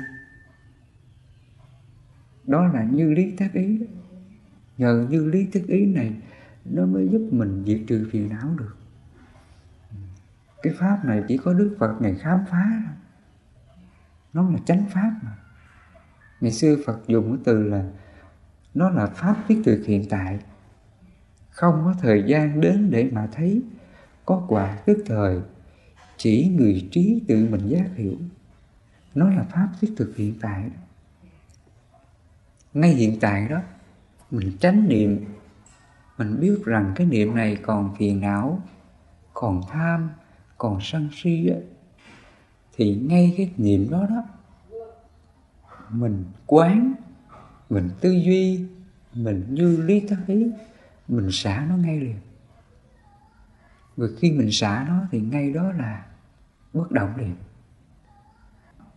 Đó 2.44 2.68
là 2.68 2.84
như 2.84 3.14
lý 3.14 3.36
tác 3.38 3.54
ý. 3.54 3.80
Nhờ 4.78 5.06
như 5.10 5.26
lý 5.26 5.48
thức 5.54 5.64
ý 5.68 5.86
này, 5.86 6.14
nó 6.66 6.86
mới 6.86 7.10
giúp 7.12 7.30
mình 7.32 7.64
diệt 7.68 7.80
trừ 7.88 8.10
phiền 8.12 8.30
não 8.30 8.56
được. 8.58 8.78
Cái 10.62 10.74
pháp 10.80 11.06
này 11.06 11.24
chỉ 11.28 11.38
có 11.38 11.54
đức 11.54 11.76
phật 11.80 11.96
ngày 12.00 12.16
khám 12.16 12.40
phá 12.50 12.82
nó 14.34 14.50
là 14.50 14.60
chánh 14.66 14.86
pháp 14.90 15.12
mà. 15.22 15.32
Ngày 16.42 16.52
xưa 16.52 16.76
phật 16.86 17.00
dùng 17.08 17.30
cái 17.30 17.42
từ 17.46 17.64
là, 17.64 17.84
nó 18.74 18.90
là 18.90 19.06
pháp 19.06 19.36
viết 19.48 19.62
từ 19.66 19.84
hiện 19.88 20.06
tại. 20.10 20.40
Không 21.50 21.82
có 21.86 21.96
thời 22.02 22.24
gian 22.28 22.62
đến 22.62 22.92
để 22.92 23.10
mà 23.12 23.28
thấy 23.32 23.62
có 24.25 24.46
quả 24.48 24.77
tức 24.86 25.03
thời 25.05 25.39
chỉ 26.17 26.51
người 26.55 26.88
trí 26.91 27.22
tự 27.27 27.48
mình 27.51 27.67
giác 27.67 27.89
hiểu. 27.96 28.17
Nó 29.15 29.29
là 29.29 29.44
pháp 29.44 29.70
thiết 29.82 29.94
thực 29.98 30.15
hiện 30.15 30.34
tại. 30.41 30.70
Ngay 32.74 32.94
hiện 32.94 33.20
tại 33.20 33.48
đó 33.48 33.62
mình 34.32 34.58
tránh 34.60 34.88
niệm. 34.88 35.25
Mình 36.17 36.39
biết 36.39 36.65
rằng 36.65 36.91
cái 36.96 37.08
niệm 37.08 37.36
này 37.36 37.55
còn 37.55 37.96
phiền 37.96 38.22
não 38.22 38.62
còn 39.34 39.62
tham 39.70 40.10
còn 40.58 40.79
sân 40.82 41.10
si 41.13 41.48
á, 41.48 41.58
thì 42.77 42.96
ngay 42.96 43.34
cái 43.38 43.51
niệm 43.58 43.89
đó 43.89 44.08
đó 44.10 44.24
mình 45.89 46.24
quán 46.46 46.94
mình 47.70 47.89
tư 48.01 48.12
duy 48.12 48.65
mình 49.13 49.46
như 49.50 49.77
lý 49.77 50.00
tới 50.00 50.51
mình 51.08 51.29
xả 51.32 51.65
nó 51.70 51.77
ngay 51.77 52.00
liền 52.00 52.15
rồi 53.98 54.16
khi 54.20 54.32
mình 54.32 54.52
xả 54.52 54.86
nó 54.88 55.02
thì 55.12 55.22
ngay 55.22 55.54
đó 55.54 55.72
là 55.72 56.06
bất 56.74 56.92
động 56.92 57.14
liền. 57.18 57.36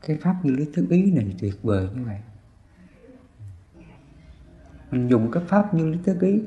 Cái 0.07 0.17
pháp 0.17 0.37
như 0.43 0.53
lý 0.53 0.67
thức 0.75 0.87
ý 0.91 1.11
này 1.11 1.37
tuyệt 1.41 1.63
vời 1.63 1.89
như 1.95 2.05
vậy. 2.05 2.21
Mình 4.91 5.09
dùng 5.09 5.31
cái 5.31 5.43
pháp 5.49 5.75
như 5.75 5.87
lý 5.87 5.99
thức 6.05 6.21
ý 6.21 6.43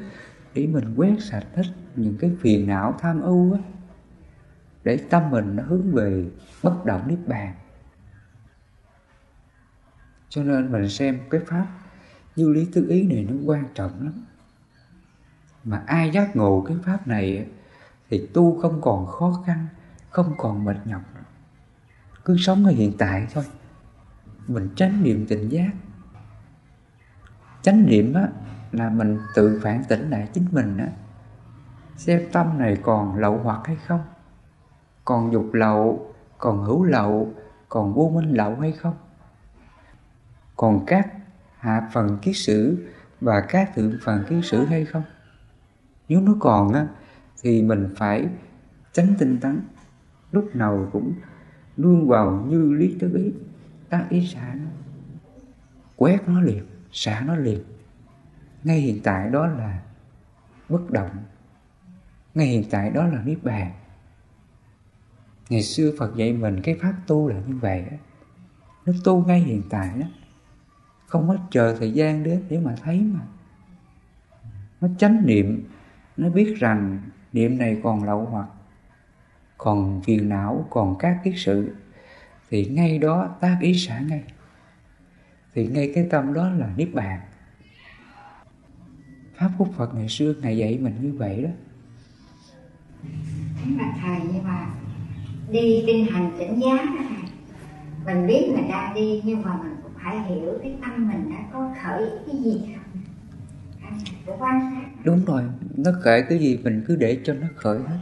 để 0.53 0.67
mình 0.67 0.93
quét 0.96 1.15
sạch 1.20 1.46
hết 1.55 1.63
những 1.96 2.17
cái 2.17 2.31
phiền 2.39 2.67
não, 2.67 2.96
tham 3.00 3.22
ưu 3.22 3.53
á, 3.53 3.60
để 4.84 4.98
tâm 5.10 5.29
mình 5.31 5.55
nó 5.55 5.63
hướng 5.63 5.91
về 5.91 6.25
bất 6.63 6.86
động 6.86 7.08
niết 7.08 7.20
bàn. 7.27 7.55
Cho 10.29 10.43
nên 10.43 10.72
mình 10.72 10.89
xem 10.89 11.20
cái 11.29 11.41
pháp 11.48 11.67
như 12.36 12.53
lý 12.53 12.67
tư 12.74 12.89
ý 12.89 13.03
này 13.03 13.27
nó 13.29 13.36
quan 13.46 13.65
trọng 13.74 14.03
lắm. 14.03 14.13
Mà 15.63 15.84
ai 15.88 16.12
giác 16.12 16.36
ngộ 16.36 16.65
cái 16.67 16.77
pháp 16.84 17.08
này 17.08 17.48
thì 18.12 18.27
tu 18.34 18.62
không 18.62 18.82
còn 18.82 19.08
khó 19.08 19.41
khăn, 19.46 19.68
không 20.10 20.34
còn 20.38 20.65
mệt 20.65 20.77
nhọc. 20.86 21.01
Cứ 22.25 22.38
sống 22.39 22.65
ở 22.65 22.72
hiện 22.72 22.94
tại 22.98 23.27
thôi. 23.34 23.44
Mình 24.48 24.70
tránh 24.75 25.03
niệm 25.03 25.25
tỉnh 25.30 25.50
giác. 25.50 25.72
Chánh 27.62 27.86
niệm 27.86 28.13
á, 28.13 28.27
là 28.72 28.89
mình 28.89 29.20
tự 29.36 29.60
phản 29.63 29.84
tỉnh 29.89 30.10
lại 30.10 30.27
chính 30.34 30.46
mình 30.51 30.77
á. 30.77 30.88
Xem 31.98 32.22
tâm 32.32 32.58
này 32.58 32.77
còn 32.84 33.15
lậu 33.15 33.38
hoặc 33.38 33.62
hay 33.63 33.75
không? 33.88 34.01
Còn 35.06 35.34
dục 35.34 35.50
lậu, 35.53 36.13
còn 36.38 36.63
hữu 36.63 36.84
lậu, 36.84 37.34
còn 37.70 37.94
vô 37.94 38.12
minh 38.15 38.32
lậu 38.32 38.56
hay 38.56 38.72
không? 38.72 38.96
Còn 40.56 40.86
các 40.88 41.13
hạ 41.58 41.89
phần 41.94 42.18
kiết 42.22 42.36
sử 42.38 42.88
và 43.22 43.41
các 43.50 43.72
thượng 43.75 43.98
phần 44.03 44.24
kiết 44.30 44.46
sử 44.46 44.65
hay 44.65 44.86
không? 44.86 45.03
Nếu 46.10 46.22
nó 46.22 46.36
còn 46.39 46.74
á 46.74 46.88
thì 47.41 47.62
mình 47.62 47.88
phải 47.95 48.27
tránh 48.93 49.15
tinh 49.19 49.38
tấn. 49.41 49.62
Lúc 50.31 50.55
nào 50.55 50.89
cũng 50.91 51.13
luôn 51.77 52.07
vào 52.07 52.45
như 52.50 52.74
lý 52.74 52.95
tứ 53.00 53.17
ý 53.17 53.33
tác 53.89 54.05
ý 54.10 54.27
xả 54.27 54.53
nó, 54.53 54.69
quét 55.95 56.27
nó 56.27 56.41
liền, 56.41 56.65
xả 56.91 57.24
nó 57.27 57.36
liền. 57.36 57.63
Ngay 58.63 58.79
hiện 58.79 59.00
tại 59.03 59.29
đó 59.29 59.48
là 59.48 59.81
bất 60.69 60.91
động, 60.91 61.12
ngay 62.33 62.48
hiện 62.48 62.63
tại 62.69 62.89
đó 62.89 63.07
là 63.07 63.24
niết 63.24 63.43
bàn. 63.43 63.71
Ngày 65.50 65.63
xưa 65.63 65.91
phật 66.00 66.15
dạy 66.15 66.33
mình 66.33 66.62
cái 66.63 66.77
pháp 66.81 66.93
tu 67.07 67.27
là 67.27 67.39
như 67.48 67.55
vậy 67.55 67.86
đó. 67.91 67.98
nó 68.86 68.93
tu 69.03 69.25
ngay 69.25 69.39
hiện 69.39 69.62
tại 69.69 70.00
đó 70.00 70.07
không 71.12 71.27
có 71.27 71.38
chờ 71.51 71.75
thời 71.79 71.91
gian 71.91 72.24
đến 72.24 72.43
để 72.50 72.60
mà 72.60 72.75
thấy 72.81 73.01
mà. 73.01 73.19
Nó 74.81 74.88
chánh 74.98 75.25
niệm, 75.25 75.69
nó 76.17 76.29
biết 76.29 76.55
rằng 76.60 77.00
niệm 77.33 77.57
này 77.57 77.77
còn 77.83 78.03
lậu 78.03 78.25
hoặc, 78.25 78.47
còn 79.57 80.01
phiền 80.01 80.29
não, 80.29 80.67
còn 80.69 80.95
các 81.00 81.17
kiết 81.23 81.33
sự, 81.38 81.75
thì 82.50 82.65
ngay 82.65 83.00
đó 83.00 83.29
tác 83.41 83.57
ý 83.61 83.73
xả 83.73 84.00
ngay. 84.00 84.23
Thì 85.53 85.67
ngay 85.67 85.91
cái 85.95 86.07
tâm 86.09 86.33
đó 86.33 86.50
là 86.50 86.69
niết 86.77 86.89
bàn. 86.93 87.19
Pháp 89.35 89.51
của 89.57 89.65
phật 89.65 89.95
ngày 89.95 90.09
xưa, 90.09 90.33
ngày 90.41 90.57
dạy 90.57 90.77
mình 90.81 90.95
như 91.01 91.13
vậy 91.17 91.43
đó. 91.43 91.50
Thế 93.63 93.85
thầy, 94.01 94.19
nhưng 94.33 94.43
mà 94.43 94.67
đi 95.51 95.83
kinh 95.88 96.05
hành 96.05 96.31
tỉnh 96.39 96.61
giác 96.61 96.85
đó 96.85 97.03
thầy, 97.09 97.31
mình 98.05 98.27
biết 98.27 98.51
mình 98.55 98.69
đang 98.69 98.93
đi, 98.93 99.21
nhưng 99.23 99.41
mà 99.41 99.57
mình 99.63 99.75
cũng 99.83 99.91
phải 100.03 100.19
hiểu 100.19 100.59
cái 100.63 100.75
tâm 100.81 101.07
mình 101.07 101.29
đã 101.29 101.43
có 101.53 101.69
khởi 101.83 102.09
cái 102.27 102.35
gì 102.43 102.61
không 102.75 103.01
phải 103.01 103.01
quan 103.01 103.80
sát 103.80 103.80
đúng 105.03 105.25
rồi 105.25 105.43
nó 105.77 105.91
khởi 106.01 106.24
cái 106.29 106.39
gì 106.39 106.60
mình 106.63 106.83
cứ 106.88 106.95
để 106.95 107.17
cho 107.24 107.33
nó 107.33 107.48
khởi 107.55 107.79
hết. 107.79 107.98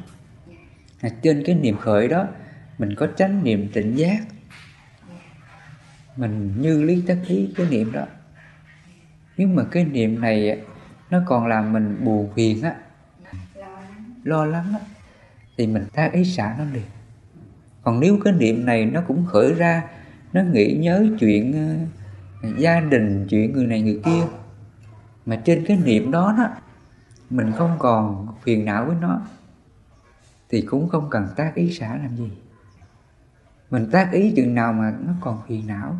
À, 1.01 1.09
trên 1.21 1.43
cái 1.45 1.55
niềm 1.55 1.77
khởi 1.77 2.07
đó 2.07 2.27
mình 2.77 2.95
có 2.95 3.07
tránh 3.07 3.43
niệm 3.43 3.67
tỉnh 3.73 3.95
giác. 3.95 4.19
Mình 6.15 6.53
như 6.61 6.81
lý 6.81 7.01
tác 7.07 7.17
ý 7.27 7.49
cái 7.55 7.65
niệm 7.69 7.91
đó. 7.91 8.05
Nếu 9.37 9.47
mà 9.47 9.63
cái 9.71 9.85
niệm 9.85 10.21
này 10.21 10.61
nó 11.09 11.21
còn 11.25 11.47
làm 11.47 11.73
mình 11.73 11.97
buồn 12.03 12.29
phiền 12.35 12.61
á. 12.61 12.75
Lo 14.23 14.45
lắng 14.45 14.73
á 14.73 14.79
thì 15.57 15.67
mình 15.67 15.85
ta 15.93 16.09
ý 16.13 16.25
xả 16.25 16.55
nó 16.57 16.63
liền. 16.73 16.83
Còn 17.83 17.99
nếu 17.99 18.19
cái 18.23 18.33
niệm 18.33 18.65
này 18.65 18.85
nó 18.85 19.01
cũng 19.07 19.25
khởi 19.25 19.53
ra 19.53 19.83
nó 20.33 20.41
nghĩ 20.41 20.77
nhớ 20.79 21.05
chuyện 21.19 21.53
uh, 22.43 22.57
gia 22.57 22.79
đình 22.79 23.27
chuyện 23.29 23.53
người 23.53 23.67
này 23.67 23.81
người 23.81 23.99
kia 24.05 24.21
mà 25.25 25.41
trên 25.45 25.63
cái 25.67 25.77
niệm 25.77 26.11
đó 26.11 26.35
đó, 26.37 26.47
mình 27.29 27.51
không 27.57 27.75
còn 27.79 28.27
phiền 28.41 28.65
não 28.65 28.85
với 28.85 28.95
nó, 29.01 29.21
thì 30.49 30.61
cũng 30.61 30.89
không 30.89 31.09
cần 31.09 31.27
tác 31.35 31.55
ý 31.55 31.71
xả 31.71 31.95
làm 31.95 32.17
gì. 32.17 32.31
Mình 33.69 33.89
tác 33.91 34.11
ý 34.11 34.33
chừng 34.35 34.55
nào 34.55 34.73
mà 34.73 34.93
nó 35.01 35.13
còn 35.21 35.41
phiền 35.47 35.67
não, 35.67 35.95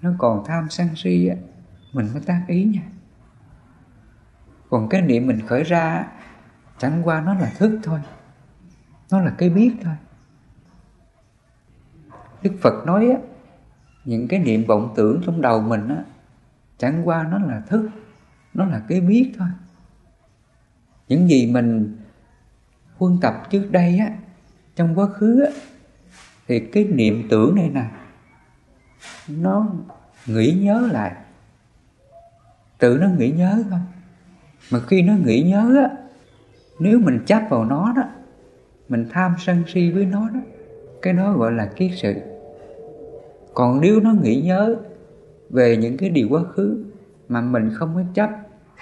nó 0.00 0.12
còn 0.18 0.44
tham 0.46 0.66
sân 0.70 0.88
si 0.96 1.26
á, 1.26 1.36
mình 1.92 2.08
mới 2.12 2.22
tác 2.26 2.44
ý 2.48 2.64
nha. 2.64 2.82
Còn 4.70 4.88
cái 4.88 5.02
niệm 5.02 5.26
mình 5.26 5.40
khởi 5.46 5.64
ra 5.64 6.06
chẳng 6.78 7.00
qua 7.04 7.20
nó 7.20 7.34
là 7.34 7.52
thức 7.58 7.80
thôi, 7.82 8.00
nó 9.10 9.20
là 9.20 9.34
cái 9.38 9.50
biết 9.50 9.72
thôi. 9.82 9.94
Đức 12.42 12.52
phật 12.60 12.86
nói 12.86 13.10
á, 13.10 13.16
những 14.04 14.28
cái 14.28 14.40
niệm 14.40 14.64
vọng 14.66 14.92
tưởng 14.96 15.22
trong 15.26 15.40
đầu 15.40 15.60
mình 15.60 15.88
á, 15.88 16.04
chẳng 16.78 17.08
qua 17.08 17.28
nó 17.30 17.38
là 17.38 17.60
thức 17.60 17.90
nó 18.54 18.64
là 18.64 18.82
cái 18.88 19.00
biết 19.00 19.32
thôi. 19.38 19.48
Những 21.08 21.28
gì 21.28 21.46
mình 21.46 21.96
huân 22.96 23.18
tập 23.20 23.34
trước 23.50 23.68
đây 23.70 23.98
á, 23.98 24.16
trong 24.76 24.98
quá 24.98 25.06
khứ 25.06 25.44
á, 25.44 25.50
thì 26.48 26.60
cái 26.60 26.84
niệm 26.84 27.26
tưởng 27.30 27.54
này 27.54 27.70
nè, 27.74 27.84
nó 29.28 29.66
nghĩ 30.26 30.52
nhớ 30.52 30.88
lại. 30.92 31.14
Tự 32.78 32.98
nó 32.98 33.08
nghĩ 33.08 33.30
nhớ 33.30 33.62
thôi. 33.70 33.80
Mà 34.70 34.80
khi 34.80 35.02
nó 35.02 35.14
nghĩ 35.24 35.42
nhớ 35.42 35.76
á, 35.82 35.96
nếu 36.78 36.98
mình 36.98 37.20
chấp 37.26 37.42
vào 37.50 37.64
nó 37.64 37.92
đó, 37.96 38.02
mình 38.88 39.06
tham 39.10 39.34
sân 39.38 39.64
si 39.66 39.90
với 39.90 40.04
nó 40.04 40.28
đó, 40.28 40.40
cái 41.02 41.12
đó 41.12 41.32
gọi 41.32 41.52
là 41.52 41.66
kiết 41.76 41.90
sự. 41.96 42.14
Còn 43.54 43.80
nếu 43.80 44.00
nó 44.00 44.12
nghĩ 44.22 44.42
nhớ 44.42 44.76
về 45.50 45.76
những 45.76 45.96
cái 45.96 46.10
điều 46.10 46.28
quá 46.30 46.42
khứ 46.44 46.84
mà 47.28 47.40
mình 47.40 47.70
không 47.74 47.94
có 47.94 48.02
chấp 48.14 48.30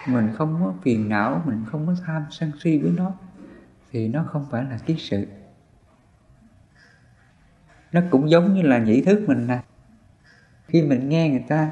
mình 0.07 0.33
không 0.35 0.61
có 0.61 0.75
phiền 0.83 1.09
não, 1.09 1.43
mình 1.47 1.65
không 1.67 1.87
có 1.87 1.95
tham 2.07 2.23
sân 2.31 2.53
si 2.61 2.79
với 2.79 2.93
nó, 2.97 3.13
thì 3.91 4.09
nó 4.09 4.25
không 4.25 4.47
phải 4.51 4.65
là 4.65 4.79
kiết 4.79 4.97
sự. 5.01 5.27
Nó 7.93 8.01
cũng 8.11 8.31
giống 8.31 8.55
như 8.55 8.63
là 8.63 8.79
nhĩ 8.79 9.03
thức 9.03 9.25
mình 9.27 9.47
nè. 9.47 9.61
Khi 10.67 10.83
mình 10.83 11.09
nghe 11.09 11.29
người 11.31 11.45
ta 11.49 11.71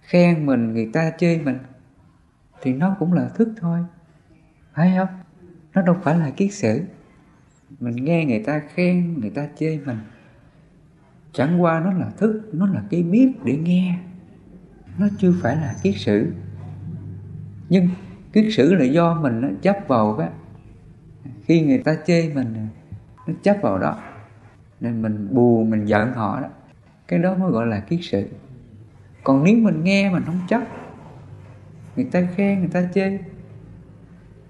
khen 0.00 0.46
mình, 0.46 0.72
người 0.72 0.90
ta 0.92 1.12
chê 1.18 1.38
mình, 1.38 1.58
thì 2.62 2.74
nó 2.74 2.96
cũng 2.98 3.12
là 3.12 3.28
thức 3.28 3.48
thôi. 3.56 3.80
Phải 4.74 4.94
không? 4.98 5.08
Nó 5.74 5.82
đâu 5.82 5.96
phải 6.02 6.18
là 6.18 6.30
kiết 6.30 6.52
sử 6.52 6.82
mình 7.80 7.96
nghe 7.96 8.24
người 8.24 8.42
ta 8.44 8.62
khen, 8.74 9.20
người 9.20 9.30
ta 9.30 9.48
chê 9.58 9.78
mình, 9.78 9.98
chẳng 11.32 11.62
qua 11.62 11.80
nó 11.80 11.92
là 11.92 12.10
thức, 12.16 12.50
nó 12.52 12.66
là 12.66 12.82
cái 12.90 13.02
biết 13.02 13.32
để 13.44 13.56
nghe. 13.56 13.98
Nó 14.98 15.08
chưa 15.18 15.32
phải 15.42 15.56
là 15.56 15.74
kiết 15.82 15.94
sử 15.96 16.32
nhưng 17.68 17.88
kiết 18.32 18.44
sử 18.52 18.74
là 18.74 18.84
do 18.84 19.14
mình 19.14 19.40
nó 19.40 19.48
chấp 19.62 19.76
vào 19.88 20.16
cái, 20.18 20.28
khi 21.44 21.60
người 21.62 21.78
ta 21.78 21.96
chê 22.06 22.34
mình, 22.34 22.68
nó 23.26 23.34
chấp 23.42 23.56
vào 23.62 23.78
đó. 23.78 23.98
Nên 24.80 25.02
mình 25.02 25.28
buồn 25.30 25.70
mình 25.70 25.84
giận 25.84 26.12
họ 26.12 26.40
đó. 26.40 26.48
Cái 27.08 27.18
đó 27.18 27.34
mới 27.34 27.50
gọi 27.50 27.66
là 27.66 27.80
kiết 27.80 28.00
sự. 28.02 28.28
Còn 29.24 29.44
nếu 29.44 29.56
mình 29.56 29.84
nghe, 29.84 30.10
mình 30.10 30.22
không 30.26 30.40
chấp, 30.48 30.62
người 31.96 32.04
ta 32.12 32.22
khen, 32.36 32.58
người 32.58 32.68
ta 32.68 32.88
chê, 32.94 33.18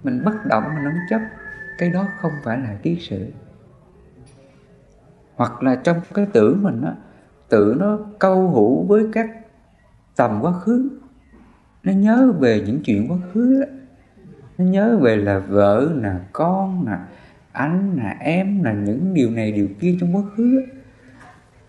mình 0.05 0.25
bất 0.25 0.47
động, 0.47 0.65
mình 0.75 0.85
không 0.85 1.01
chấp, 1.11 1.21
cái 1.79 1.91
đó 1.91 2.07
không 2.21 2.33
phải 2.45 2.59
là 2.59 2.75
kiết 2.83 2.99
sự. 3.01 3.33
Hoặc 5.37 5.63
là 5.63 5.75
trong 5.75 6.01
cái 6.15 6.27
tưởng 6.33 6.63
mình 6.63 6.83
á 6.83 6.95
tự 7.49 7.77
nó 7.79 7.99
câu 8.19 8.51
hữu 8.51 8.83
với 8.87 9.07
các 9.13 9.31
tầm 10.17 10.39
quá 10.43 10.53
khứ 10.53 10.98
nó 11.85 11.93
nhớ 11.93 12.33
về 12.39 12.63
những 12.67 12.81
chuyện 12.85 13.11
quá 13.11 13.19
khứ 13.33 13.61
đó. 13.61 13.67
nó 14.59 14.65
nhớ 14.65 14.99
về 15.01 15.17
là 15.17 15.39
vợ 15.39 15.93
nè, 16.03 16.13
con 16.33 16.87
nè, 16.87 16.97
anh 17.53 17.97
nè, 17.97 18.17
em 18.21 18.65
là 18.65 18.73
những 18.73 19.15
điều 19.15 19.31
này, 19.31 19.53
điều 19.53 19.69
kia 19.81 19.97
trong 20.01 20.17
quá 20.17 20.23
khứ 20.37 20.57
đó. 20.57 20.73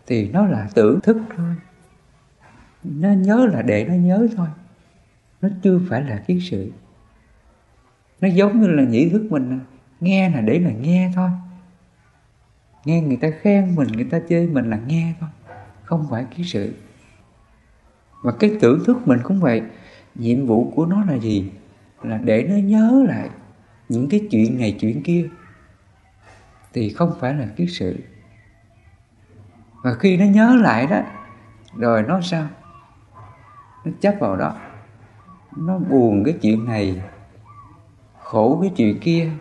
thì 0.08 0.30
nó 0.30 0.46
là 0.46 0.68
tưởng 0.74 1.02
thức 1.02 1.18
thôi. 1.36 1.56
Nó 2.84 3.10
nhớ 3.14 3.50
là 3.54 3.62
để 3.62 3.86
nó 3.86 3.94
nhớ 3.94 4.28
thôi. 4.36 4.48
Nó 5.42 5.50
chưa 5.62 5.80
phải 5.90 6.04
là 6.04 6.18
kiến 6.28 6.40
sự. 6.42 6.72
Nó 8.22 8.28
giống 8.28 8.62
như 8.62 8.68
là 8.68 8.84
nhĩ 8.84 9.10
thức 9.10 9.28
mình 9.30 9.60
nghe 10.00 10.30
là 10.30 10.42
để 10.42 10.60
là 10.60 10.72
nghe 10.72 11.12
thôi. 11.16 11.30
Nghe 12.86 13.02
người 13.02 13.18
ta 13.18 13.28
khen 13.42 13.76
mình, 13.76 13.88
người 13.88 14.08
ta 14.12 14.20
chê 14.30 14.48
mình 14.48 14.70
là 14.70 14.80
nghe 14.88 15.14
thôi. 15.20 15.30
Không 15.84 16.08
phải 16.10 16.26
kiến 16.36 16.46
sự. 16.46 16.74
Và 18.24 18.32
cái 18.40 18.58
tưởng 18.62 18.84
thức 18.86 18.98
mình 19.06 19.20
cũng 19.24 19.40
vậy 19.40 19.62
nhiệm 20.20 20.46
vụ 20.46 20.72
của 20.76 20.86
nó 20.86 21.04
là 21.06 21.18
gì? 21.18 21.52
Là 22.04 22.18
để 22.18 22.48
nó 22.50 22.56
nhớ 22.56 23.06
lại 23.08 23.30
những 23.90 24.10
cái 24.10 24.28
chuyện 24.32 24.60
này, 24.60 24.78
chuyện 24.80 25.04
kia. 25.04 25.30
Thì 26.74 26.90
không 26.90 27.14
phải 27.20 27.34
là 27.34 27.48
kiến 27.56 27.68
sự. 27.68 27.96
Và 29.84 29.94
khi 29.94 30.18
nó 30.18 30.26
nhớ 30.26 30.56
lại 30.56 30.88
đó, 30.88 31.02
rồi 31.78 32.04
nó 32.04 32.22
sao? 32.22 32.48
Nó 33.86 33.92
chấp 34.02 34.16
vào 34.20 34.36
đó. 34.36 34.56
Nó 35.58 35.78
buồn 35.78 36.24
cái 36.24 36.34
chuyện 36.42 36.66
này, 36.66 37.02
khổ 38.20 38.60
cái 38.62 38.72
chuyện 38.76 39.00
kia. 39.00 39.32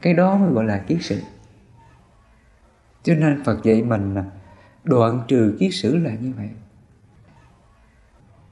Cái 0.00 0.14
đó 0.14 0.36
mới 0.36 0.50
gọi 0.50 0.64
là 0.64 0.78
kiết 0.78 0.98
sự. 1.00 1.22
Cho 3.02 3.14
nên 3.14 3.44
phật 3.44 3.62
dạy 3.62 3.82
mình 3.82 4.14
đoạn 4.84 5.20
trừ 5.28 5.56
kiết 5.60 5.74
sử 5.74 5.96
là 5.96 6.10
như 6.10 6.32
vậy 6.36 6.50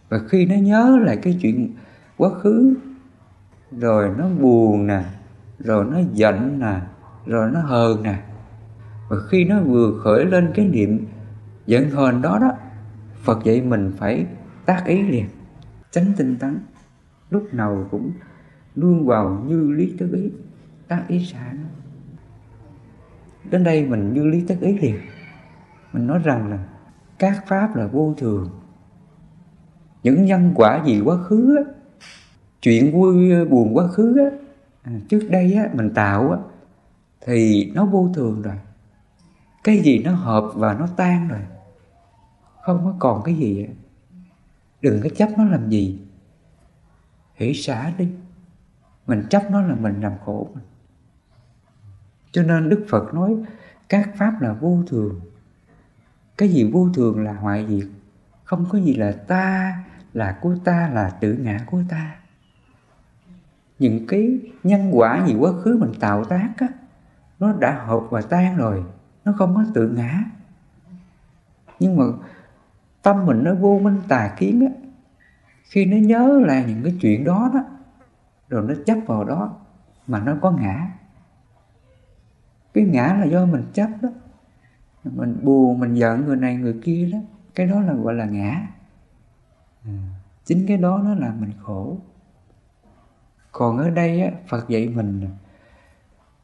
và 0.08 0.18
khi 0.28 0.46
nó 0.46 0.54
nhớ 0.54 0.98
lại 1.02 1.16
cái 1.16 1.38
chuyện 1.42 1.74
quá 2.16 2.30
khứ, 2.42 2.74
rồi 3.72 4.10
nó 4.18 4.28
buồn 4.40 4.86
nè, 4.86 5.04
rồi 5.58 5.84
nó 5.90 5.98
giận 6.12 6.60
nè, 6.60 6.80
rồi 7.26 7.50
nó 7.50 7.60
hờn 7.60 8.02
nè. 8.02 8.22
Và 9.08 9.16
khi 9.30 9.44
nó 9.44 9.60
vừa 9.60 10.00
khởi 10.04 10.24
lên 10.24 10.50
cái 10.54 10.68
niệm 10.68 11.06
giận 11.66 11.90
hờn 11.90 12.22
đó 12.22 12.38
đó, 12.40 12.52
phật 13.22 13.44
dạy 13.44 13.62
mình 13.62 13.92
phải 13.96 14.26
tác 14.66 14.84
ý 14.86 15.02
liền 15.02 15.26
tránh 15.90 16.12
tinh 16.16 16.36
tấn. 16.40 16.58
Lúc 17.30 17.54
nào 17.54 17.88
cũng 17.90 18.12
luôn 18.74 19.06
vào 19.06 19.44
như 19.46 19.70
lý 19.70 19.94
tất 19.98 20.06
ý, 20.12 20.30
tác 20.88 21.04
ý 21.08 21.24
xả 21.24 21.52
nó. 21.52 21.68
Đến 23.50 23.64
đây 23.64 23.86
mình 23.86 24.12
như 24.12 24.26
lý 24.26 24.44
tất 24.48 24.56
ý 24.60 24.78
liền. 24.78 24.96
Mình 25.92 26.06
nói 26.06 26.18
rằng 26.24 26.50
là 26.50 26.58
các 27.18 27.44
pháp 27.46 27.76
là 27.76 27.86
vô 27.86 28.14
thường 28.18 28.57
những 30.02 30.24
nhân 30.24 30.52
quả 30.54 30.84
gì 30.86 31.00
quá 31.00 31.16
khứ 31.16 31.56
á, 31.56 31.72
chuyện 32.62 32.92
vui 32.92 33.44
buồn 33.44 33.76
quá 33.76 33.88
khứ 33.88 34.18
á, 34.18 34.30
à, 34.82 34.92
trước 35.08 35.28
đây 35.30 35.54
á, 35.54 35.68
mình 35.74 35.94
tạo 35.94 36.30
á, 36.30 36.38
thì 37.20 37.70
nó 37.74 37.86
vô 37.86 38.10
thường 38.14 38.42
rồi. 38.42 38.54
Cái 39.64 39.78
gì 39.78 39.98
nó 39.98 40.12
hợp 40.12 40.50
và 40.54 40.74
nó 40.74 40.88
tan 40.96 41.28
rồi 41.28 41.40
không 42.62 42.84
có 42.84 42.94
còn 42.98 43.22
cái 43.24 43.34
gì 43.34 43.64
á. 43.64 43.72
đừng 44.82 45.00
có 45.02 45.08
chấp 45.16 45.28
nó 45.38 45.44
làm 45.44 45.70
gì. 45.70 46.00
Hỷ 47.34 47.54
xả 47.54 47.92
đi. 47.98 48.08
Mình 49.06 49.22
chấp 49.30 49.50
nó 49.50 49.62
là 49.62 49.74
mình 49.74 50.00
làm 50.00 50.12
khổ 50.24 50.48
mình. 50.54 50.64
Cho 52.32 52.42
nên 52.42 52.68
đức 52.68 52.86
phật 52.88 53.14
nói 53.14 53.36
các 53.88 54.10
pháp 54.16 54.40
là 54.40 54.52
vô 54.52 54.82
thường. 54.86 55.20
Cái 56.36 56.48
gì 56.48 56.70
vô 56.72 56.88
thường 56.94 57.24
là 57.24 57.32
hoại 57.32 57.66
diệt 57.68 57.88
không 58.44 58.66
có 58.70 58.78
gì 58.78 58.94
là 58.94 59.12
ta 59.12 59.74
là 60.18 60.38
của 60.40 60.56
ta, 60.64 60.90
là 60.92 61.10
tự 61.10 61.32
ngã 61.32 61.58
của 61.66 61.82
ta. 61.88 62.14
Những 63.78 64.06
cái 64.08 64.38
nhân 64.62 64.90
quả 64.92 65.26
gì 65.26 65.34
quá 65.34 65.52
khứ 65.64 65.76
mình 65.80 65.92
tạo 66.00 66.24
tác 66.24 66.50
á, 66.56 66.68
nó 67.38 67.52
đã 67.52 67.84
hợp 67.86 68.00
và 68.10 68.20
tan 68.20 68.56
rồi, 68.56 68.84
nó 69.24 69.32
không 69.38 69.54
có 69.54 69.64
tự 69.74 69.88
ngã. 69.88 70.24
Nhưng 71.80 71.96
mà 71.96 72.04
tâm 73.02 73.26
mình 73.26 73.44
nó 73.44 73.54
vô 73.54 73.78
minh 73.78 74.00
tà 74.08 74.34
kiến 74.38 74.66
á, 74.66 74.72
khi 75.62 75.84
nó 75.84 75.96
nhớ 75.96 76.40
là 76.46 76.64
những 76.64 76.82
cái 76.84 76.98
chuyện 77.00 77.24
đó 77.24 77.50
đó, 77.54 77.60
rồi 78.48 78.64
nó 78.68 78.74
chấp 78.86 78.98
vào 79.06 79.24
đó 79.24 79.56
mà 80.06 80.20
nó 80.20 80.36
có 80.40 80.50
ngã. 80.50 80.90
Cái 82.74 82.84
ngã 82.84 83.16
là 83.20 83.24
do 83.24 83.46
mình 83.46 83.64
chấp 83.72 83.88
đó. 84.02 84.08
Mình 85.04 85.38
buồn, 85.42 85.80
mình 85.80 85.94
giận 85.94 86.24
người 86.24 86.36
này, 86.36 86.56
người 86.56 86.80
kia 86.82 87.10
đó. 87.12 87.18
Cái 87.54 87.66
đó 87.66 87.80
là, 87.80 87.92
gọi 87.92 88.14
là 88.14 88.24
ngã 88.24 88.66
à, 89.88 89.98
chính 90.44 90.64
cái 90.66 90.76
đó 90.76 91.00
nó 91.04 91.14
làm 91.14 91.40
mình 91.40 91.52
khổ. 91.62 91.98
Còn 93.52 93.78
ở 93.78 93.90
đây 93.90 94.20
á, 94.20 94.30
Phật 94.48 94.68
dạy 94.68 94.88
mình 94.88 95.28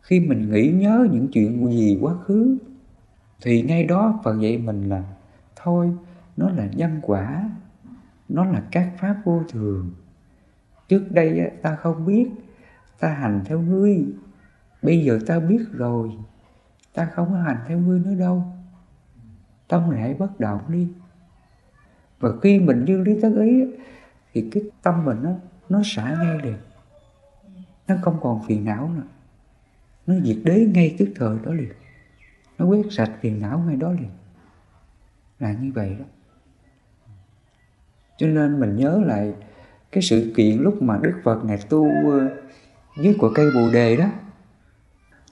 khi 0.02 0.20
mình 0.20 0.50
nghĩ 0.50 0.72
nhớ 0.72 1.06
những 1.10 1.28
chuyện 1.32 1.70
gì 1.70 1.98
quá 2.00 2.14
khứ 2.24 2.58
thì 3.42 3.62
ngay 3.62 3.84
đó 3.84 4.20
Phật 4.24 4.40
dạy 4.40 4.58
mình 4.58 4.88
là 4.88 5.04
thôi 5.56 5.92
nó 6.36 6.50
là 6.50 6.66
nhân 6.66 7.00
quả 7.02 7.50
nó 8.28 8.44
là 8.44 8.62
các 8.70 8.92
pháp 8.98 9.16
vô 9.24 9.42
thường. 9.48 9.90
Trước 10.88 11.04
đây 11.10 11.50
ta 11.62 11.76
không 11.76 12.06
biết 12.06 12.30
ta 13.00 13.08
hành 13.08 13.42
theo 13.44 13.60
ngươi. 13.60 14.06
Bây 14.82 15.04
giờ 15.04 15.18
ta 15.26 15.40
biết 15.40 15.64
rồi 15.72 16.10
ta 16.94 17.10
không 17.14 17.28
có 17.30 17.36
hành 17.36 17.58
theo 17.68 17.78
ngươi 17.78 18.00
nữa 18.00 18.14
đâu. 18.14 18.42
Tâm 19.68 19.90
lại 19.90 20.14
bất 20.14 20.40
động 20.40 20.60
đi 20.68 20.88
và 22.24 22.30
khi 22.42 22.58
mình 22.58 22.84
như 22.84 22.98
lý 22.98 23.20
tác 23.20 23.32
ý 23.40 23.64
thì 24.32 24.48
cái 24.52 24.62
tâm 24.82 25.04
mình 25.04 25.16
nó 25.22 25.30
nó 25.68 25.80
xả 25.84 26.16
ngay 26.22 26.38
liền. 26.42 26.56
Nó 27.88 27.94
không 28.02 28.18
còn 28.20 28.40
phiền 28.46 28.64
não 28.64 28.90
nữa. 28.96 29.02
Nó 30.06 30.14
diệt 30.24 30.36
đế 30.44 30.66
ngay 30.74 30.96
tức 30.98 31.08
thời 31.16 31.38
đó 31.44 31.52
liền. 31.52 31.72
Nó 32.58 32.66
quét 32.66 32.82
sạch 32.90 33.10
phiền 33.20 33.40
não 33.40 33.64
ngay 33.66 33.76
đó 33.76 33.92
liền. 33.92 34.10
Là 35.38 35.52
như 35.52 35.72
vậy 35.74 35.96
đó. 35.98 36.04
Cho 38.18 38.26
nên 38.26 38.60
mình 38.60 38.76
nhớ 38.76 39.02
lại 39.06 39.34
cái 39.92 40.02
sự 40.02 40.32
kiện 40.36 40.58
lúc 40.58 40.82
mà 40.82 40.98
Đức 41.02 41.20
Phật 41.24 41.44
Ngài 41.44 41.58
tu 41.68 41.88
ờ, 42.10 42.30
dưới 43.02 43.16
của 43.18 43.32
cây 43.34 43.46
Bồ 43.54 43.70
Đề 43.72 43.96
đó. 43.96 44.06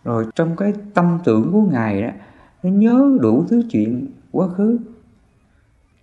Rồi 0.05 0.27
trong 0.35 0.57
cái 0.57 0.73
tâm 0.95 1.19
tưởng 1.25 1.53
của 1.53 1.63
Ngài 1.63 2.03
đó, 2.03 2.11
nó 2.63 2.71
nhớ 2.71 3.19
đủ 3.21 3.45
thứ 3.49 3.63
chuyện 3.71 4.11
quá 4.33 4.49
khứ 4.49 4.79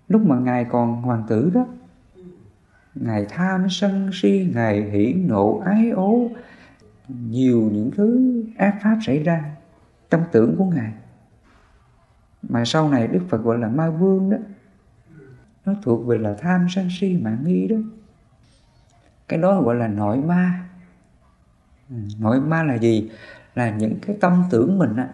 lúc 0.09 0.21
mà 0.25 0.39
Ngài 0.39 0.65
còn 0.65 1.01
hoàng 1.01 1.23
tử 1.27 1.51
đó, 1.53 1.67
Ngài 2.95 3.25
tham 3.29 3.67
sân 3.69 4.09
si, 4.13 4.51
Ngài 4.53 4.81
hiển 4.81 5.27
nộ 5.27 5.61
ái 5.65 5.89
ố, 5.89 6.29
nhiều 7.07 7.69
những 7.73 7.91
thứ 7.95 8.33
ác 8.57 8.79
pháp 8.83 8.97
xảy 9.05 9.23
ra 9.23 9.55
trong 10.09 10.23
tưởng 10.31 10.55
của 10.57 10.65
Ngài. 10.65 10.93
Mà 12.41 12.65
sau 12.65 12.89
này 12.89 13.07
Đức 13.07 13.21
Phật 13.29 13.37
gọi 13.37 13.57
là 13.57 13.67
ma 13.67 13.89
vương 13.89 14.29
đó, 14.29 14.37
nó 15.65 15.73
thuộc 15.83 16.05
về 16.07 16.17
là 16.17 16.35
tham 16.39 16.67
sân 16.69 16.87
si 16.99 17.17
mạng 17.17 17.43
nghi 17.45 17.67
đó. 17.67 17.75
Cái 19.27 19.39
đó 19.39 19.61
gọi 19.61 19.75
là 19.75 19.87
nội 19.87 20.17
ma. 20.17 20.69
Nội 22.19 22.41
ma 22.41 22.63
là 22.63 22.77
gì? 22.77 23.09
Là 23.55 23.69
những 23.69 23.95
cái 24.01 24.17
tâm 24.21 24.43
tưởng 24.51 24.79
mình 24.79 24.95
á, 24.95 25.09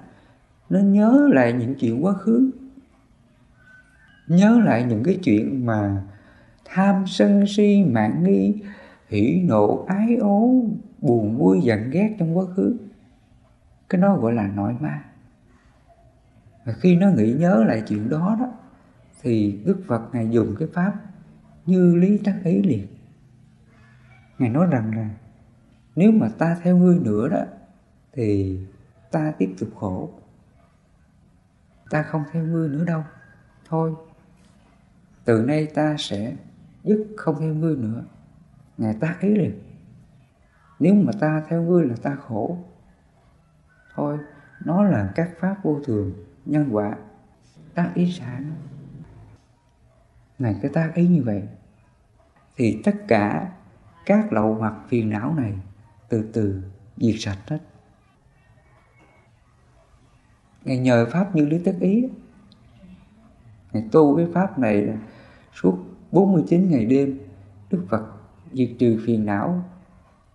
nó 0.70 0.80
nhớ 0.80 1.30
lại 1.32 1.54
những 1.54 1.76
chuyện 1.76 2.06
quá 2.06 2.14
khứ 2.14 2.52
nhớ 4.28 4.62
lại 4.66 4.84
những 4.84 5.04
cái 5.04 5.20
chuyện 5.24 5.66
mà 5.66 6.04
tham 6.66 7.04
sân 7.08 7.44
si 7.48 7.84
mạng 7.84 8.24
nghi 8.24 8.62
hỉ 9.08 9.42
nộ 9.46 9.86
ái 9.88 10.16
ố 10.16 10.64
buồn 11.02 11.38
vui 11.38 11.62
giận 11.62 11.90
ghét 11.90 12.16
trong 12.20 12.38
quá 12.38 12.46
khứ 12.56 12.78
cái 13.90 14.02
đó 14.02 14.16
gọi 14.16 14.34
là 14.34 14.48
nội 14.48 14.76
ma 14.80 15.04
và 16.66 16.74
khi 16.74 16.96
nó 16.96 17.10
nghĩ 17.10 17.34
nhớ 17.34 17.64
lại 17.68 17.84
chuyện 17.88 18.10
đó 18.10 18.38
đó 18.40 18.52
thì 19.22 19.60
Đức 19.66 19.82
Phật 19.88 20.02
Ngài 20.14 20.30
dùng 20.30 20.56
cái 20.60 20.68
pháp 20.74 20.94
như 21.66 21.96
lý 21.96 22.18
tác 22.18 22.40
ý 22.44 22.62
liền. 22.64 22.88
Ngài 24.40 24.50
nói 24.50 24.68
rằng 24.72 24.96
là 24.96 25.10
nếu 25.96 26.12
mà 26.12 26.30
ta 26.38 26.58
theo 26.64 26.78
ngươi 26.78 27.00
nữa 27.00 27.28
đó 27.30 27.44
thì 28.14 28.60
ta 29.12 29.34
tiếp 29.38 29.56
tục 29.60 29.70
khổ. 29.80 30.10
Ta 31.90 32.04
không 32.04 32.24
theo 32.32 32.44
ngươi 32.44 32.70
nữa 32.70 32.84
đâu. 32.86 33.04
Thôi, 33.70 33.94
từ 35.26 35.42
nay 35.42 35.66
ta 35.66 35.96
sẽ 36.00 36.36
dứt 36.84 37.08
không 37.18 37.36
theo 37.40 37.54
ngươi 37.54 37.76
nữa. 37.76 38.04
Ngài 38.78 38.94
ta 38.94 39.16
ý 39.22 39.30
liền. 39.30 39.60
Nếu 40.80 40.94
mà 40.94 41.12
ta 41.20 41.44
theo 41.50 41.62
ngươi 41.62 41.86
là 41.86 41.96
ta 42.02 42.16
khổ. 42.16 42.58
Thôi, 43.96 44.18
nó 44.66 44.84
là 44.84 45.12
các 45.16 45.30
pháp 45.40 45.56
vô 45.64 45.80
thường, 45.86 46.14
nhân 46.46 46.70
quả, 46.72 46.96
tác 47.76 47.92
ý 47.96 48.12
xả 48.12 48.40
nó 48.40 48.56
ngài 50.40 50.56
cái 50.62 50.72
tác 50.74 50.92
ý 50.96 51.08
như 51.08 51.24
vậy 51.24 51.44
thì 52.56 52.82
tất 52.84 52.96
cả 53.08 53.52
các 54.06 54.34
lậu 54.34 54.54
hoặc 54.54 54.74
phiền 54.88 55.10
não 55.10 55.34
này 55.38 55.54
từ 56.10 56.30
từ 56.34 56.64
diệt 56.98 57.16
sạch 57.20 57.38
hết 57.48 57.60
Ngài 60.64 60.78
nhờ 60.78 61.08
Pháp 61.12 61.36
như 61.36 61.46
lý 61.46 61.60
tất 61.66 61.76
ý 61.80 62.08
Ngài 63.74 63.84
tu 63.92 64.18
cái 64.18 64.28
Pháp 64.34 64.60
này 64.60 64.98
suốt 65.56 65.78
49 66.12 66.70
ngày 66.70 66.86
đêm 66.86 67.20
Đức 67.72 67.86
Phật 67.90 68.04
diệt 68.54 68.70
trừ 68.80 69.02
phiền 69.06 69.26
não 69.26 69.64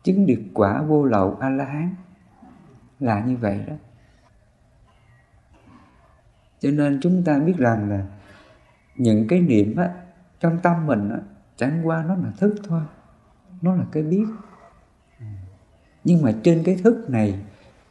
Chứng 0.03 0.27
được 0.27 0.43
quả 0.55 0.83
vô 0.83 1.05
lậu 1.05 1.37
A-la-hán. 1.41 1.95
Là 3.01 3.25
như 3.25 3.37
vậy 3.37 3.61
đó. 3.67 3.75
Cho 6.61 6.71
nên 6.71 6.99
chúng 7.03 7.23
ta 7.25 7.39
biết 7.39 7.57
rằng 7.57 7.91
là 7.91 8.07
Những 8.97 9.27
cái 9.29 9.41
niệm 9.41 9.77
á, 9.77 9.95
trong 10.41 10.59
tâm 10.63 10.87
mình 10.87 11.11
á, 11.11 11.19
Chẳng 11.57 11.87
qua 11.87 12.05
nó 12.09 12.15
là 12.15 12.33
thức 12.39 12.55
thôi 12.65 12.83
Nó 13.63 13.75
là 13.75 13.85
cái 13.93 14.03
biết. 14.03 14.27
Nhưng 16.05 16.23
mà 16.23 16.33
trên 16.43 16.63
cái 16.65 16.77
thức 16.77 17.11
này 17.11 17.39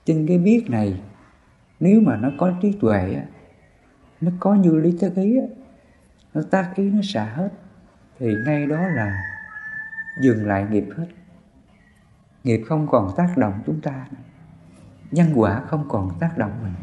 Trên 0.06 0.28
cái 0.28 0.38
biết 0.38 0.70
này 0.70 1.02
nếu 1.80 2.02
mà 2.02 2.18
nó 2.18 2.30
có 2.38 2.52
trí 2.62 2.72
tuệ 2.72 3.14
á, 3.14 3.26
nó 4.22 4.32
có 4.40 4.56
như 4.56 4.76
lý 4.76 4.98
thức 4.98 5.16
ý 5.16 5.38
á, 5.38 5.46
nó 6.34 6.42
tác 6.52 6.72
ý 6.76 6.90
nó 6.90 7.02
xả 7.04 7.26
hết. 7.26 7.50
Thì 8.20 8.34
ngay 8.46 8.66
đó 8.66 8.88
là 8.88 9.24
dừng 10.22 10.48
lại 10.48 10.66
nghiệp 10.72 10.86
hết. 10.98 11.08
Nghiệp 12.44 12.62
không 12.68 12.88
còn 12.88 13.14
tác 13.18 13.38
động 13.38 13.54
chúng 13.66 13.82
ta 13.82 14.06
nhân 15.12 15.32
quả 15.36 15.62
không 15.68 15.86
còn 15.90 16.12
tác 16.20 16.38
động 16.38 16.52
mình 16.64 16.74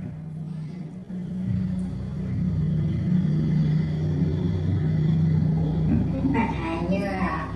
như 6.91 6.99
là 6.99 7.49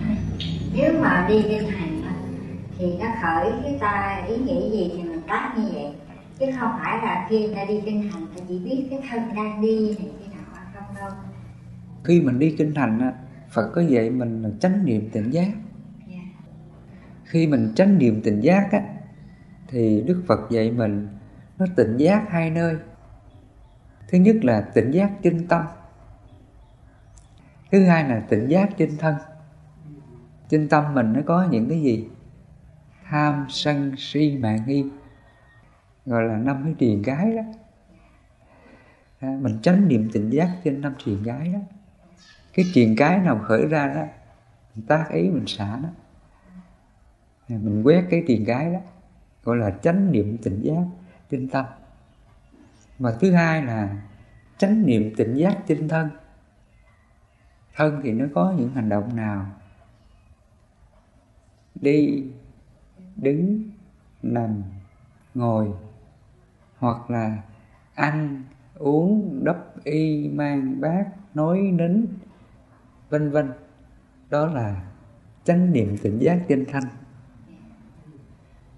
nếu 0.75 1.03
mà 1.03 1.27
đi 1.29 1.43
kinh 1.43 1.71
hành 1.71 2.03
thì 2.79 2.99
nó 2.99 3.07
khởi 3.23 3.53
cái 3.63 3.79
ta 3.81 4.25
ý 4.29 4.37
nghĩ 4.37 4.71
gì 4.71 4.93
thì 4.97 5.03
mình 5.03 5.23
tác 5.29 5.55
như 5.57 5.65
vậy. 5.73 5.95
Chứ 6.39 6.47
không 6.61 6.71
phải 6.79 6.99
là 7.03 7.27
khi 7.29 7.49
ta 7.55 7.65
đi 7.65 7.81
kinh 7.85 8.11
hành, 8.11 8.27
ta 8.27 8.43
chỉ 8.49 8.59
biết 8.59 8.87
cái 8.91 9.01
thân 9.11 9.35
đang 9.37 9.63
đi 9.63 9.97
này 9.99 10.09
kia 10.21 10.30
khi 12.05 12.21
mình 12.21 12.39
đi 12.39 12.55
kinh 12.59 12.75
hành 12.75 12.99
á 12.99 13.13
Phật 13.51 13.71
có 13.75 13.81
dạy 13.81 14.11
mình 14.11 14.43
là 14.43 14.51
chánh 14.61 14.85
niệm 14.85 15.11
tỉnh 15.13 15.31
giác. 15.31 15.53
Dạ. 16.07 16.17
khi 17.25 17.47
mình 17.47 17.73
chánh 17.77 17.99
niệm 17.99 18.21
tỉnh 18.25 18.41
giác 18.41 18.69
á 18.73 18.83
thì 19.69 20.03
Đức 20.07 20.25
Phật 20.27 20.51
dạy 20.51 20.71
mình 20.71 21.09
nó 21.59 21.67
tỉnh 21.77 21.97
giác 21.97 22.25
hai 22.29 22.51
nơi. 22.51 22.77
Thứ 24.09 24.19
nhất 24.19 24.37
là 24.43 24.61
tỉnh 24.61 24.91
giác 24.91 25.11
trên 25.23 25.47
tâm 25.47 25.65
thứ 27.73 27.85
hai 27.85 28.09
là 28.09 28.21
tỉnh 28.21 28.49
giác 28.49 28.71
trên 28.77 28.97
thân. 28.99 29.15
Trên 30.49 30.69
tâm 30.69 30.95
mình 30.95 31.13
nó 31.13 31.21
có 31.27 31.47
những 31.51 31.69
cái 31.69 31.83
gì? 31.83 32.09
Tham 33.05 33.47
sân 33.49 33.93
si 33.99 34.39
mạng 34.41 34.63
nghi 34.67 34.85
gọi 36.07 36.25
là 36.25 36.37
năm 36.37 36.63
cái 36.65 36.75
triền 36.79 37.03
gái 37.03 37.37
đó. 37.37 37.43
Mình 39.21 39.59
tránh 39.63 39.89
niệm 39.89 40.11
tỉnh 40.13 40.31
giác 40.31 40.57
trên 40.65 40.81
năm 40.81 40.95
triền 41.05 41.23
gái 41.23 41.53
đó 41.53 41.59
cái 42.55 42.65
triền 42.75 42.95
cái 42.97 43.19
nào 43.19 43.39
khởi 43.39 43.67
ra 43.67 43.95
đó, 43.95 44.05
mình 44.75 44.87
tác 44.87 45.11
ý, 45.11 45.31
mình 45.31 45.47
xả 45.47 45.79
đó 45.83 45.89
mình 47.49 47.83
quét 47.83 48.07
cái 48.11 48.25
triền 48.27 48.45
cái 48.45 48.73
đó, 48.73 48.79
gọi 49.45 49.57
là 49.57 49.71
chánh 49.71 50.13
niệm 50.13 50.39
tỉnh 50.43 50.61
giác 50.63 50.85
tinh 51.29 51.49
tâm 51.49 51.65
và 52.99 53.17
thứ 53.21 53.33
hai 53.33 53.63
là 53.63 54.03
chánh 54.59 54.87
niệm 54.87 55.15
tỉnh 55.17 55.35
giác 55.35 55.59
tinh 55.67 55.89
thân. 55.89 56.11
Thân 57.77 58.01
thì 58.03 58.13
nó 58.13 58.27
có 58.35 58.55
những 58.59 58.71
hành 58.71 58.89
động 58.89 59.17
nào? 59.17 59.47
Đi, 61.75 62.25
đứng, 63.17 63.63
nằm, 64.23 64.63
ngồi, 65.35 65.69
hoặc 66.79 67.11
là 67.11 67.39
ăn, 67.95 68.43
uống, 68.75 69.41
đắp 69.45 69.85
y, 69.85 70.29
mang 70.29 70.81
bát, 70.81 71.05
nói 71.35 71.59
nín 71.59 72.07
vân 73.11 73.31
vân. 73.31 73.53
Đó 74.31 74.47
là 74.47 74.83
chánh 75.45 75.73
niệm 75.73 75.97
tỉnh 76.03 76.19
giác 76.19 76.41
tinh 76.49 76.65
thanh. 76.73 76.85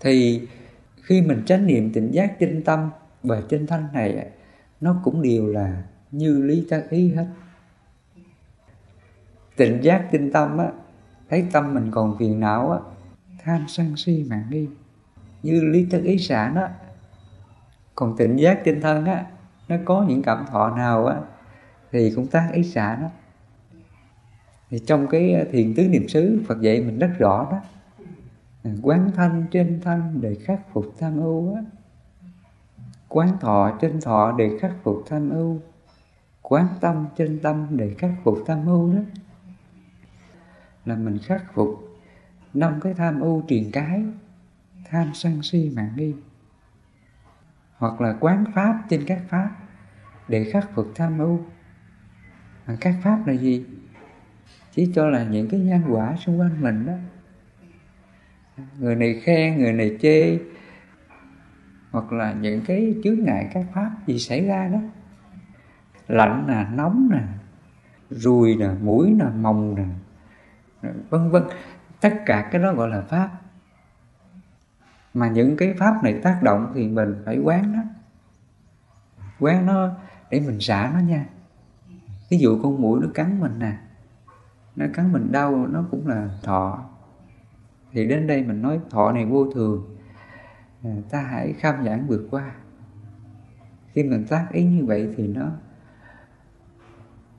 Thì 0.00 0.48
khi 1.02 1.22
mình 1.22 1.42
chánh 1.46 1.66
niệm 1.66 1.92
tỉnh 1.92 2.10
giác 2.10 2.38
tinh 2.38 2.62
tâm 2.64 2.90
và 3.22 3.42
tinh 3.48 3.66
thanh 3.66 3.88
này, 3.92 4.30
nó 4.80 5.00
cũng 5.04 5.22
đều 5.22 5.46
là 5.46 5.82
như 6.10 6.42
lý 6.42 6.66
tác 6.70 6.90
ý 6.90 7.12
hết. 7.12 7.26
Tỉnh 9.56 9.82
giác 9.82 10.08
tinh 10.10 10.32
tâm 10.32 10.58
á, 10.58 10.68
thấy 11.30 11.46
tâm 11.52 11.74
mình 11.74 11.90
còn 11.90 12.16
phiền 12.18 12.40
não 12.40 12.70
á, 12.70 12.78
tham 13.44 13.64
sân 13.68 13.96
si 13.96 14.24
mạng 14.30 14.44
nghi. 14.50 14.68
Như 15.42 15.60
lý 15.60 15.86
tác 15.90 16.02
ý 16.02 16.18
xả 16.18 16.48
đó 16.48 16.68
còn 17.94 18.16
tỉnh 18.16 18.36
giác 18.36 18.60
tinh 18.64 18.80
thân 18.80 19.04
á, 19.04 19.26
nó 19.68 19.76
có 19.84 20.04
những 20.08 20.22
cảm 20.22 20.44
thọ 20.50 20.76
nào 20.76 21.06
á, 21.06 21.16
thì 21.92 22.12
cũng 22.16 22.26
tác 22.26 22.50
ý 22.52 22.62
xả 22.62 22.96
đó 22.96 23.10
thì 24.72 24.78
trong 24.86 25.06
cái 25.06 25.34
ờ, 25.34 25.44
thiền 25.52 25.74
tứ 25.74 25.88
niệm 25.88 26.08
xứ, 26.08 26.42
Phật 26.46 26.60
dạy 26.60 26.80
mình 26.80 26.98
rất 26.98 27.10
rõ 27.18 27.48
đó. 27.50 27.60
Ừ, 28.64 28.70
quán 28.82 29.10
thanh 29.14 29.44
trên 29.50 29.80
thân 29.80 30.18
để 30.20 30.34
khắc 30.34 30.60
phục 30.72 30.94
tham 30.98 31.16
ưu 31.20 31.54
á. 31.54 31.62
Quán 33.08 33.38
thọ 33.40 33.78
trên 33.80 34.00
thọ 34.00 34.34
để 34.38 34.58
khắc 34.60 34.72
phục 34.82 35.02
tham 35.06 35.30
ưu. 35.30 35.60
Quán 36.42 36.66
tâm 36.80 37.06
trên 37.16 37.40
tâm 37.42 37.66
để 37.70 37.94
khắc 37.98 38.10
phục 38.24 38.38
tham 38.46 38.66
ưu 38.66 38.92
đó. 38.94 39.00
Là 40.84 40.96
mình 40.96 41.18
khắc 41.18 41.54
phục 41.54 41.68
năm 42.54 42.80
cái 42.80 42.94
tham 42.94 43.20
ưu 43.20 43.42
truyền 43.48 43.70
cái, 43.72 44.04
tham 44.90 45.10
sân 45.14 45.42
si 45.42 45.70
mạng 45.76 45.92
nghi. 45.96 46.14
Hoặc 47.76 48.00
là 48.00 48.16
quán 48.20 48.44
pháp 48.54 48.82
trên 48.88 49.04
các 49.06 49.22
pháp 49.28 49.50
để 50.28 50.50
khắc 50.52 50.70
phục 50.74 50.86
tham 50.94 51.18
ưu. 51.18 51.40
À, 52.66 52.76
các 52.80 52.96
pháp 53.02 53.26
là 53.26 53.32
gì? 53.32 53.64
Chỉ 54.74 54.92
cho 54.94 55.08
là 55.08 55.24
những 55.24 55.48
cái 55.48 55.60
nhân 55.60 55.82
quả 55.88 56.16
xung 56.16 56.40
quanh 56.40 56.60
mình 56.60 56.86
đó. 56.86 56.92
Người 58.78 58.96
này 58.96 59.20
khen, 59.24 59.58
người 59.58 59.72
này 59.72 59.98
chê, 60.00 60.38
hoặc 61.90 62.12
là 62.12 62.32
những 62.32 62.60
cái 62.66 62.94
chướng 63.04 63.24
ngại 63.24 63.50
các 63.54 63.66
pháp 63.74 63.90
gì 64.06 64.18
xảy 64.18 64.46
ra 64.46 64.68
đó. 64.68 64.78
Lạnh 66.08 66.44
nè, 66.48 66.66
nóng 66.74 67.08
nè, 67.12 67.22
ruồi 68.10 68.56
nè, 68.58 68.68
mũi 68.82 69.10
nè, 69.10 69.24
mồng 69.24 69.74
nè, 69.74 69.84
vân 71.10 71.30
vân. 71.30 71.42
Tất 72.00 72.14
cả 72.26 72.48
cái 72.52 72.62
đó 72.62 72.72
gọi 72.72 72.88
là 72.88 73.00
pháp. 73.00 73.30
Mà 75.14 75.28
những 75.28 75.56
cái 75.56 75.74
pháp 75.78 76.04
này 76.04 76.20
tác 76.22 76.42
động 76.42 76.72
thì 76.74 76.88
mình 76.88 77.22
phải 77.24 77.38
quán 77.38 77.72
nó. 77.72 77.82
Quán 79.40 79.66
nó 79.66 79.90
để 80.30 80.40
mình 80.40 80.60
xả 80.60 80.90
nó 80.94 81.00
nha. 81.00 81.26
Ví 82.30 82.38
dụ 82.38 82.60
con 82.62 82.82
mũi 82.82 83.00
nó 83.02 83.08
cắn 83.14 83.40
mình 83.40 83.58
nè 83.58 83.72
nó 84.76 84.86
cắn 84.94 85.12
mình 85.12 85.32
đau, 85.32 85.66
nó 85.66 85.84
cũng 85.90 86.06
là 86.06 86.28
thọ. 86.42 86.84
Thì 87.92 88.08
đến 88.08 88.26
đây 88.26 88.42
mình 88.42 88.62
nói 88.62 88.80
thọ 88.90 89.12
này 89.12 89.26
vô 89.26 89.50
thường. 89.52 89.96
À, 90.84 90.90
ta 91.10 91.20
hãy 91.20 91.52
kham 91.52 91.84
giảng 91.84 92.06
vượt 92.06 92.28
qua. 92.30 92.52
Khi 93.92 94.02
mình 94.02 94.24
tác 94.28 94.46
ý 94.52 94.64
như 94.64 94.84
vậy 94.86 95.14
thì 95.16 95.26
nó 95.26 95.46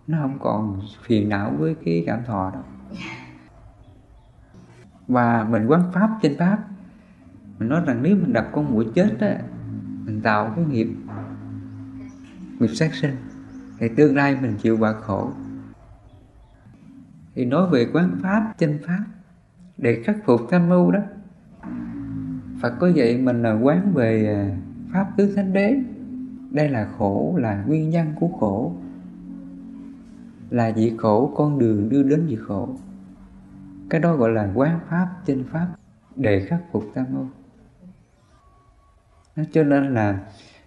nó 0.07 0.17
không 0.21 0.39
còn 0.39 0.81
phiền 1.01 1.29
não 1.29 1.53
với 1.59 1.75
cái 1.85 2.03
cảm 2.05 2.23
thọ 2.25 2.51
đó. 2.53 2.63
Và 5.07 5.47
mình 5.49 5.67
quán 5.67 5.91
pháp 5.93 6.09
trên 6.21 6.37
pháp, 6.37 6.57
mình 7.59 7.69
nói 7.69 7.81
rằng 7.85 8.03
nếu 8.03 8.15
mình 8.15 8.33
đập 8.33 8.49
con 8.51 8.71
mũi 8.71 8.85
chết 8.95 9.17
á, 9.19 9.39
mình 10.05 10.21
tạo 10.21 10.53
cái 10.55 10.65
nghiệp 10.65 10.87
nghiệp 12.59 12.67
sát 12.67 12.93
sinh, 12.93 13.15
thì 13.79 13.89
tương 13.97 14.15
lai 14.15 14.37
mình 14.41 14.57
chịu 14.61 14.77
quả 14.79 14.93
khổ 14.93 15.31
thì 17.35 17.45
nói 17.45 17.69
về 17.69 17.87
quán 17.93 18.19
pháp 18.21 18.53
chân 18.57 18.79
pháp, 18.87 19.03
để 19.77 20.03
khắc 20.05 20.17
phục 20.25 20.41
tham 20.51 20.69
mưu 20.69 20.91
đó. 20.91 20.99
Phật 22.61 22.73
có 22.79 22.87
dạy 22.87 23.17
mình 23.17 23.43
là 23.43 23.53
quán 23.53 23.93
về 23.93 24.27
à, 24.27 24.57
pháp 24.93 25.11
tứ 25.17 25.33
thánh 25.35 25.53
đế. 25.53 25.75
Đây 26.51 26.69
là 26.69 26.89
khổ, 26.97 27.35
là 27.37 27.63
nguyên 27.67 27.89
nhân 27.89 28.13
của 28.19 28.27
khổ. 28.27 28.75
Là 30.49 30.71
dị 30.71 30.93
khổ, 30.97 31.33
con 31.35 31.59
đường 31.59 31.89
đưa 31.89 32.03
đến 32.03 32.27
dị 32.27 32.35
khổ. 32.35 32.69
Cái 33.89 34.01
đó 34.01 34.15
gọi 34.15 34.31
là 34.31 34.51
quán 34.55 34.79
pháp 34.89 35.07
chân 35.25 35.43
pháp, 35.51 35.67
để 36.15 36.45
khắc 36.45 36.61
phục 36.71 36.83
tham 36.95 37.05
mưu. 37.13 37.25
Nó 39.35 39.43
cho 39.51 39.63
nên 39.63 39.93
là 39.93 40.19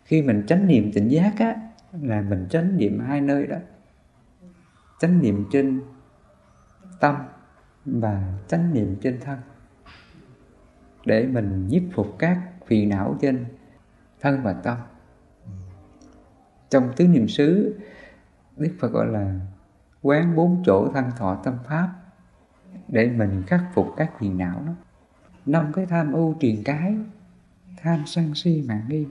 khi 0.05 0.23
mình 0.23 0.43
chánh 0.47 0.67
niệm 0.67 0.93
tỉnh 0.93 1.09
giác 1.09 1.33
á, 1.39 1.57
là 2.03 2.23
mình 2.23 2.47
chánh 2.51 2.77
niệm 2.77 3.01
hai 3.01 3.21
nơi 3.21 3.47
đó. 3.47 3.57
Chánh 5.01 5.23
niệm 5.23 5.45
trên 5.53 5.81
tâm 7.01 7.15
và 7.85 8.39
chánh 8.49 8.75
niệm 8.75 8.97
trên 9.03 9.21
thân, 9.21 9.39
để 11.05 11.27
mình 11.27 11.69
nhiếp 11.69 11.83
phục 11.95 12.17
các 12.19 12.39
phiền 12.67 12.89
não 12.89 13.17
trên 13.21 13.47
thân 14.21 14.43
và 14.43 14.53
tâm. 14.53 14.79
Trong 16.71 16.93
tứ 16.97 17.09
niệm 17.09 17.29
xứ, 17.29 17.79
đức 18.57 18.77
phật 18.81 18.89
gọi 18.89 19.07
là 19.07 19.41
quán 20.03 20.37
bốn 20.37 20.63
chỗ 20.67 20.89
thân 20.95 21.05
thọ 21.17 21.41
tâm 21.45 21.59
pháp, 21.69 21.95
để 22.89 23.11
mình 23.11 23.43
khắc 23.47 23.61
phục 23.75 23.89
các 23.97 24.13
phiền 24.19 24.39
não 24.39 24.63
đó. 24.67 24.73
Năm 25.47 25.73
cái 25.73 25.87
tham 25.87 26.13
ưu 26.13 26.37
truyền 26.41 26.63
cái, 26.65 26.97
tham 27.83 28.03
sân 28.07 28.35
si 28.35 28.65
mạng 28.69 28.85
nghi. 28.89 29.07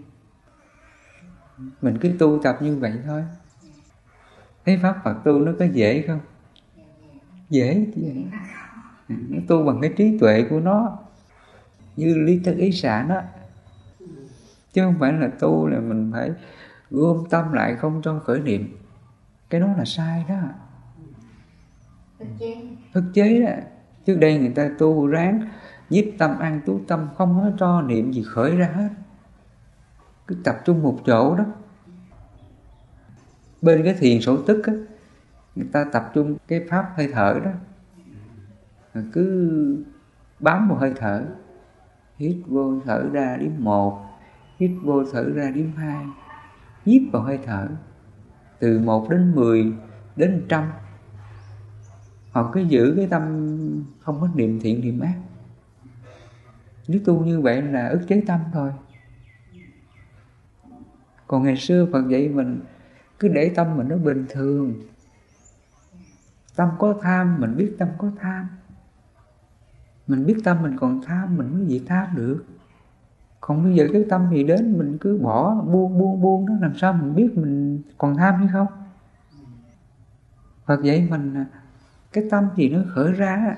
Mình 1.81 1.97
cứ 2.01 2.15
tu 2.19 2.39
tập 2.43 2.57
như 2.61 2.77
vậy 2.77 2.93
thôi. 3.05 3.23
Thấy 4.65 4.79
pháp 4.81 5.01
Phật 5.03 5.13
tu 5.23 5.39
nó 5.39 5.51
có 5.59 5.65
dễ 5.65 6.07
không? 6.07 6.19
Dễ 7.49 7.87
chứ. 7.95 8.01
Nó 9.09 9.39
tu 9.47 9.65
bằng 9.65 9.81
cái 9.81 9.93
trí 9.97 10.17
tuệ 10.19 10.45
của 10.49 10.59
nó 10.59 10.97
như 11.95 12.17
lý 12.17 12.39
thức 12.39 12.57
ý 12.57 12.71
xả 12.71 13.03
đó. 13.03 13.21
Chứ 14.73 14.81
không 14.85 14.95
phải 14.99 15.13
là 15.13 15.29
tu 15.39 15.67
là 15.67 15.79
mình 15.79 16.11
phải 16.13 16.31
gom 16.91 17.23
tâm 17.29 17.53
lại 17.53 17.75
không 17.75 18.01
cho 18.03 18.19
khởi 18.19 18.39
niệm. 18.39 18.77
Cái 19.49 19.61
đó 19.61 19.67
là 19.77 19.85
sai 19.85 20.25
đó. 20.29 20.35
Ức 22.93 23.03
chế. 23.13 23.39
Đó. 23.39 23.51
Trước 24.05 24.15
đây 24.15 24.37
người 24.37 24.51
ta 24.55 24.69
tu 24.79 25.07
ráng 25.07 25.49
nhiếp 25.89 26.05
tâm 26.17 26.39
an 26.39 26.61
tú 26.65 26.81
tâm 26.87 27.07
không 27.15 27.39
có 27.41 27.51
cho 27.59 27.81
niệm 27.81 28.13
gì 28.13 28.23
khởi 28.25 28.55
ra 28.55 28.69
hết. 28.75 28.89
Cứ 30.27 30.35
tập 30.43 30.55
trung 30.65 30.83
một 30.83 30.99
chỗ 31.05 31.35
đó. 31.35 31.45
Bên 33.61 33.83
cái 33.83 33.93
thiền 33.93 34.21
sổ 34.21 34.37
tức 34.37 34.65
á 34.65 34.73
người 35.55 35.67
ta 35.71 35.85
tập 35.91 36.11
trung 36.13 36.37
cái 36.47 36.65
pháp 36.69 36.93
hơi 36.95 37.09
thở 37.13 37.41
đó. 37.43 37.51
Cứ 39.13 39.85
bám 40.39 40.67
một 40.67 40.77
hơi 40.79 40.93
thở. 40.95 41.25
Hít 42.17 42.37
vô 42.47 42.79
thở 42.85 43.09
ra 43.11 43.37
điểm 43.37 43.63
một, 43.63 44.05
hít 44.57 44.71
vô 44.83 45.03
thở 45.11 45.31
ra 45.35 45.51
điểm 45.51 45.71
hai 45.75 46.05
nhiếp 46.85 47.01
vào 47.11 47.21
hơi 47.21 47.39
thở. 47.45 47.67
Từ 48.59 48.79
một 48.79 49.09
đến 49.09 49.35
mười, 49.35 49.73
đến 50.15 50.45
trăm. 50.49 50.71
Họ 52.31 52.51
cứ 52.53 52.61
giữ 52.61 52.93
cái 52.97 53.07
tâm 53.07 53.23
không 53.99 54.21
có 54.21 54.29
niệm 54.35 54.59
thiện, 54.59 54.81
niệm 54.81 54.99
ác. 54.99 55.15
Nếu 56.87 57.01
tu 57.05 57.25
như 57.25 57.41
vậy 57.41 57.61
là 57.61 57.87
ức 57.87 58.01
chế 58.07 58.23
tâm 58.27 58.39
thôi. 58.53 58.71
Còn 61.27 61.43
ngày 61.43 61.57
xưa 61.57 61.87
Phật 61.91 62.07
dạy 62.07 62.29
mình, 62.29 62.61
cứ 63.19 63.27
để 63.27 63.51
tâm 63.55 63.77
mình 63.77 63.87
nó 63.87 63.97
bình 63.97 64.25
thường 64.29 64.73
tâm 66.55 66.69
có 66.79 66.95
tham, 67.01 67.39
mình 67.39 67.57
biết 67.57 67.75
tâm 67.79 67.87
có 67.97 68.11
tham. 68.19 68.47
Mình 70.07 70.25
biết 70.25 70.37
tâm 70.43 70.63
mình 70.63 70.77
còn 70.77 71.01
tham, 71.05 71.37
mình 71.37 71.57
mới 71.57 71.67
gì 71.67 71.83
tham 71.87 72.07
được. 72.15 72.45
Còn 73.41 73.63
bây 73.63 73.75
giờ 73.75 73.87
cái 73.93 74.05
tâm 74.09 74.29
gì 74.31 74.43
đến, 74.43 74.77
mình 74.77 74.97
cứ 75.01 75.19
bỏ, 75.23 75.55
buông 75.55 75.99
buông 75.99 76.21
buông 76.21 76.45
đó, 76.45 76.53
làm 76.61 76.77
sao 76.77 76.93
mình 76.93 77.15
biết 77.15 77.37
mình 77.37 77.81
còn 77.97 78.15
tham 78.15 78.35
hay 78.35 78.47
không? 78.53 78.67
Phật 80.65 80.79
vậy 80.83 81.07
mình, 81.09 81.45
cái 82.13 82.23
tâm 82.31 82.47
gì 82.55 82.69
nó 82.69 82.79
khởi 82.95 83.11
ra, 83.11 83.55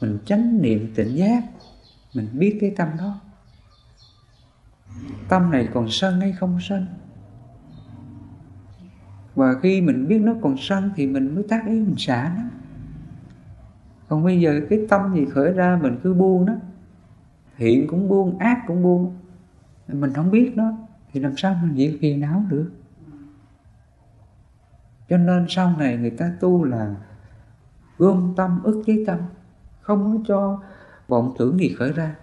mình 0.00 0.18
tránh 0.26 0.62
niệm 0.62 0.92
tỉnh 0.94 1.16
giác, 1.16 1.42
mình 2.14 2.28
biết 2.32 2.58
cái 2.60 2.74
tâm 2.76 2.88
đó. 2.98 3.20
Tâm 5.28 5.50
này 5.50 5.68
còn 5.74 5.86
sân 5.90 6.20
hay 6.20 6.32
không 6.32 6.58
sân? 6.60 6.86
Và 9.34 9.54
khi 9.62 9.80
mình 9.80 10.08
biết 10.08 10.18
nó 10.18 10.34
còn 10.42 10.56
sân 10.58 10.90
thì 10.96 11.06
mình 11.06 11.34
mới 11.34 11.44
tác 11.48 11.66
ý 11.66 11.80
mình 11.80 11.94
xả 11.98 12.32
nó. 12.36 12.42
Còn 14.08 14.24
bây 14.24 14.40
giờ 14.40 14.60
cái 14.70 14.86
tâm 14.88 15.14
gì 15.14 15.26
khởi 15.26 15.52
ra 15.52 15.78
mình 15.82 15.98
cứ 16.02 16.14
buông 16.14 16.46
nó 16.46 16.54
thiện 17.56 17.86
cũng 17.86 18.08
buông, 18.08 18.38
ác 18.38 18.64
cũng 18.66 18.82
buông. 18.82 19.16
Mình 19.88 20.12
không 20.12 20.30
biết 20.30 20.52
nó, 20.56 20.72
thì 21.12 21.20
làm 21.20 21.36
sao 21.36 21.56
mình 21.62 21.76
diệt 21.76 21.98
phiền 22.00 22.20
não 22.20 22.44
được? 22.48 22.70
Cho 25.08 25.16
nên 25.16 25.46
sau 25.48 25.76
này 25.78 25.96
người 25.96 26.10
ta 26.10 26.32
tu 26.40 26.64
là 26.64 26.94
gom 27.98 28.34
tâm, 28.36 28.60
ức 28.62 28.82
chế 28.86 29.04
tâm, 29.06 29.18
không 29.80 30.18
có 30.18 30.24
cho 30.28 30.62
vọng 31.08 31.34
tưởng 31.38 31.58
gì 31.58 31.74
khởi 31.78 31.92
ra, 31.92 32.16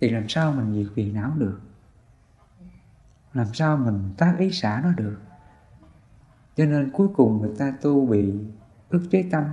thì 0.00 0.08
làm 0.10 0.28
sao 0.28 0.52
mình 0.52 0.74
diệt 0.74 0.92
phiền 0.94 1.14
não 1.14 1.32
được? 1.36 1.60
Làm 3.34 3.46
sao 3.52 3.76
mình 3.76 4.10
tác 4.16 4.34
ý 4.38 4.50
xả 4.50 4.80
nó 4.84 4.92
được? 4.96 5.16
Cho 6.60 6.66
nên 6.66 6.90
cuối 6.90 7.08
cùng 7.14 7.42
người 7.42 7.52
ta 7.58 7.72
tu 7.82 8.06
bị 8.06 8.34
ức 8.88 9.02
chế 9.10 9.24
tâm, 9.30 9.44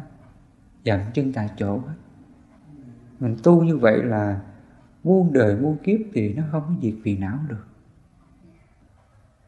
dậm 0.85 0.99
chân 1.13 1.33
tại 1.33 1.49
chỗ 1.57 1.81
mình 3.19 3.35
tu 3.43 3.63
như 3.63 3.77
vậy 3.77 4.03
là 4.03 4.41
muôn 5.03 5.33
đời 5.33 5.57
muôn 5.57 5.77
kiếp 5.77 5.99
thì 6.13 6.33
nó 6.33 6.43
không 6.51 6.63
có 6.67 6.73
diệt 6.81 6.93
phiền 7.03 7.19
não 7.19 7.39
được. 7.49 7.67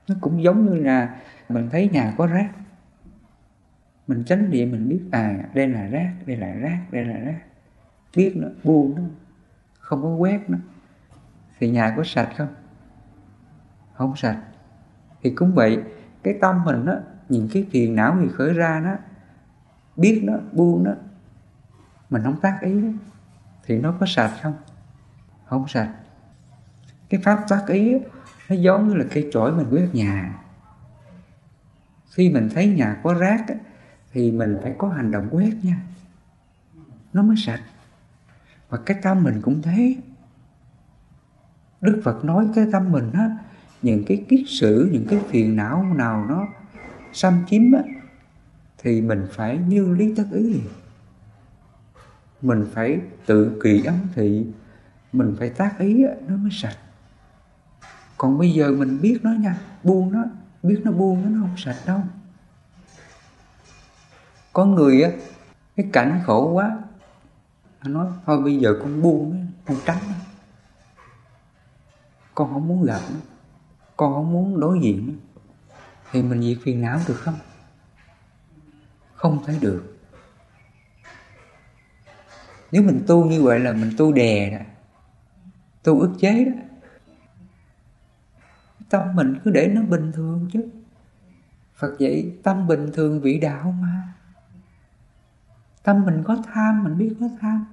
Nó 0.08 0.16
cũng 0.22 0.44
giống 0.44 0.66
như 0.66 0.76
là 0.76 1.22
mình 1.50 1.70
thấy 1.72 1.90
nhà 1.90 2.14
có 2.18 2.28
rác. 2.28 2.52
Mình 4.08 4.24
tránh 4.24 4.50
niệm 4.50 4.72
mình 4.72 4.90
biết 4.90 5.02
à 5.12 5.50
đây 5.54 5.68
là 5.68 5.88
rác, 5.88 6.14
đây 6.26 6.38
là 6.38 6.54
rác, 6.54 6.86
đây 6.92 7.06
là 7.06 7.18
rác. 7.18 7.42
Biết 8.16 8.34
nó, 8.36 8.48
buông 8.64 8.96
nó, 8.96 9.04
không 9.80 10.02
có 10.02 10.16
quét 10.16 10.50
nó. 10.50 10.58
Thì 11.60 11.70
nhà 11.70 11.94
có 11.98 12.04
sạch 12.06 12.30
không? 12.38 12.54
Không 13.94 14.16
sạch. 14.16 14.44
Thì 15.22 15.30
cũng 15.30 15.54
vậy, 15.54 15.84
cái 16.24 16.38
tâm 16.42 16.64
mình 16.66 16.86
đó 16.86 16.96
những 17.30 17.50
cái 17.54 17.68
phiền 17.72 17.96
não 17.96 18.22
gì 18.22 18.28
khởi 18.34 18.54
ra 18.54 18.82
nó 18.84 18.92
biết 19.96 20.22
nó 20.24 20.34
buông 20.52 20.84
nó 20.84 20.92
mình 22.10 22.24
không 22.24 22.40
tác 22.42 22.60
ý 22.62 22.82
đó, 22.82 22.88
thì 23.66 23.78
nó 23.78 23.96
có 24.00 24.06
sạch 24.10 24.34
không? 24.42 24.54
Không 25.46 25.68
sạch. 25.68 25.94
Cái 27.10 27.22
pháp 27.24 27.46
tác 27.50 27.66
ý 27.68 27.94
đó, 27.94 28.00
nó 28.50 28.56
giống 28.56 28.88
như 28.88 28.94
là 28.94 29.06
cây 29.12 29.30
chổi 29.32 29.52
mình 29.52 29.68
quét 29.72 29.90
nhà. 29.94 30.40
Khi 32.12 32.30
mình 32.30 32.50
thấy 32.54 32.68
nhà 32.68 33.00
có 33.04 33.14
rác 33.14 33.46
đó, 33.48 33.56
thì 34.12 34.32
mình 34.32 34.58
phải 34.64 34.76
có 34.78 34.90
hành 34.90 35.12
động 35.12 35.28
quét 35.32 35.54
nha. 35.64 35.82
Nó 37.14 37.24
mới 37.24 37.38
sạch. 37.38 37.62
Và 38.70 38.78
cái 38.86 38.98
tâm 39.02 39.24
mình 39.24 39.42
cũng 39.42 39.62
thế. 39.62 39.96
Đức 41.82 42.02
Phật 42.04 42.26
nói 42.26 42.48
cái 42.56 42.66
tâm 42.72 42.92
mình 42.92 43.12
á 43.14 43.38
những 43.82 44.04
cái 44.08 44.26
kiết 44.30 44.42
sử 44.48 44.90
những 44.92 45.06
cái 45.10 45.20
phiền 45.30 45.56
não 45.56 45.84
nào 45.84 46.26
nó 46.30 46.48
xâm 47.14 47.46
chiếm 47.50 47.72
á 47.72 47.82
thì 48.78 49.02
mình 49.02 49.28
phải 49.32 49.58
như 49.68 49.94
lý 49.94 50.14
tất 50.16 50.26
ý 50.34 50.62
mình 52.42 52.66
phải 52.74 53.00
tự 53.26 53.60
kỳ 53.64 53.84
ấm 53.84 53.96
thị 54.16 54.46
mình 55.12 55.36
phải 55.40 55.50
tác 55.50 55.80
ý 55.80 56.04
á, 56.06 56.14
nó 56.28 56.38
mới 56.38 56.52
sạch. 56.52 56.78
Còn 58.18 58.38
bây 58.38 58.52
giờ 58.52 58.72
mình 58.72 59.02
biết 59.02 59.20
nó 59.24 59.32
nha 59.32 59.58
buông 59.84 60.12
nó 60.12 60.24
biết 60.64 60.82
nó 60.84 60.92
buông 60.92 61.24
nó, 61.24 61.30
nó 61.30 61.42
không 61.42 61.58
sạch 61.58 61.78
đâu. 61.86 62.02
Có 64.54 64.66
người 64.66 65.04
á 65.04 65.12
cái 65.76 65.90
cảnh 65.94 66.22
khổ 66.26 66.52
quá 66.54 66.80
nó 67.84 67.90
nói 67.90 68.08
thôi 68.26 68.42
bây 68.42 68.58
giờ 68.58 68.76
con 68.82 69.02
buông 69.02 69.48
con 69.66 69.78
tránh 69.86 69.98
con 72.36 72.54
không 72.54 72.68
muốn 72.68 72.86
gặp 72.86 73.02
nó 73.14 73.20
con 73.98 74.14
không 74.14 74.34
muốn 74.34 74.60
đối 74.60 74.80
diện 74.80 75.08
nó 75.08 75.14
thì 76.12 76.22
mình 76.22 76.42
diệt 76.42 76.58
phiền 76.64 76.82
não 76.82 77.00
được 77.08 77.16
không? 77.16 77.40
Không 79.14 79.44
thấy 79.46 79.58
được. 79.62 79.98
Nếu 82.72 82.84
mình 82.84 83.04
tu 83.08 83.26
như 83.26 83.44
vậy 83.44 83.60
là 83.60 83.74
mình 83.74 83.92
tu 83.98 84.14
đè 84.14 84.50
đó 84.50 84.66
tu 85.84 86.00
ức 86.00 86.12
chế 86.20 86.46
đó. 86.46 86.52
Tâm 88.90 89.16
mình 89.16 89.40
cứ 89.44 89.52
để 89.52 89.68
nó 89.68 89.82
bình 89.82 90.12
thường 90.12 90.50
chứ. 90.54 90.70
Phật 91.76 91.96
dạy, 92.00 92.32
tâm 92.44 92.68
bình 92.68 92.92
thường 92.94 93.22
vị 93.22 93.40
đạo 93.40 93.72
mà. 93.72 94.14
Tâm 95.84 96.06
mình 96.06 96.24
có 96.24 96.38
tham, 96.54 96.84
mình 96.84 96.98
biết 96.98 97.16
có 97.20 97.30
tham. 97.42 97.66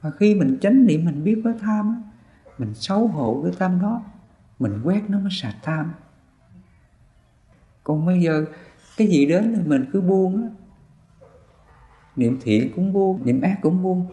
Và 0.00 0.10
khi 0.10 0.34
mình 0.34 0.58
chánh 0.60 0.86
niệm 0.86 1.04
mình 1.04 1.24
biết 1.24 1.40
có 1.44 1.52
tham 1.60 2.02
mình 2.58 2.74
xấu 2.74 3.06
hổ 3.06 3.40
cái 3.44 3.52
tâm 3.58 3.80
đó, 3.82 4.02
mình 4.58 4.80
quét 4.84 5.10
nó 5.10 5.18
mới 5.18 5.30
sạch 5.32 5.56
tham 5.62 5.92
còn 7.86 8.06
bây 8.06 8.20
giờ, 8.20 8.44
cái 8.96 9.06
gì 9.06 9.26
đến 9.26 9.52
thì 9.56 9.62
mình 9.62 9.84
cứ 9.92 10.00
buông 10.00 10.42
á. 10.42 10.48
Niệm 12.16 12.38
thiện 12.42 12.72
cũng 12.76 12.92
buông, 12.92 13.26
niệm 13.26 13.40
ác 13.40 13.58
cũng 13.62 13.82
buông. 13.82 14.06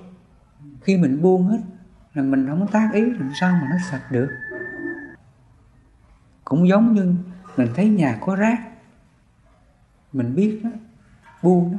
Khi 0.81 0.97
mình 0.97 1.21
buông 1.21 1.47
hết, 1.47 1.59
là 2.13 2.23
mình 2.23 2.47
không 2.47 2.59
có 2.59 2.67
tác 2.71 2.89
ý 2.93 3.01
làm 3.01 3.31
sao 3.39 3.53
mà 3.61 3.67
nó 3.69 3.75
sạch 3.91 4.11
được. 4.11 4.29
Cũng 6.45 6.67
giống 6.67 6.93
như 6.93 7.15
mình 7.57 7.67
thấy 7.75 7.89
nhà 7.89 8.17
có 8.21 8.35
rác, 8.35 8.57
mình 10.13 10.35
biết 10.35 10.61
đó 10.63 10.69
buông 11.43 11.71
đó 11.71 11.77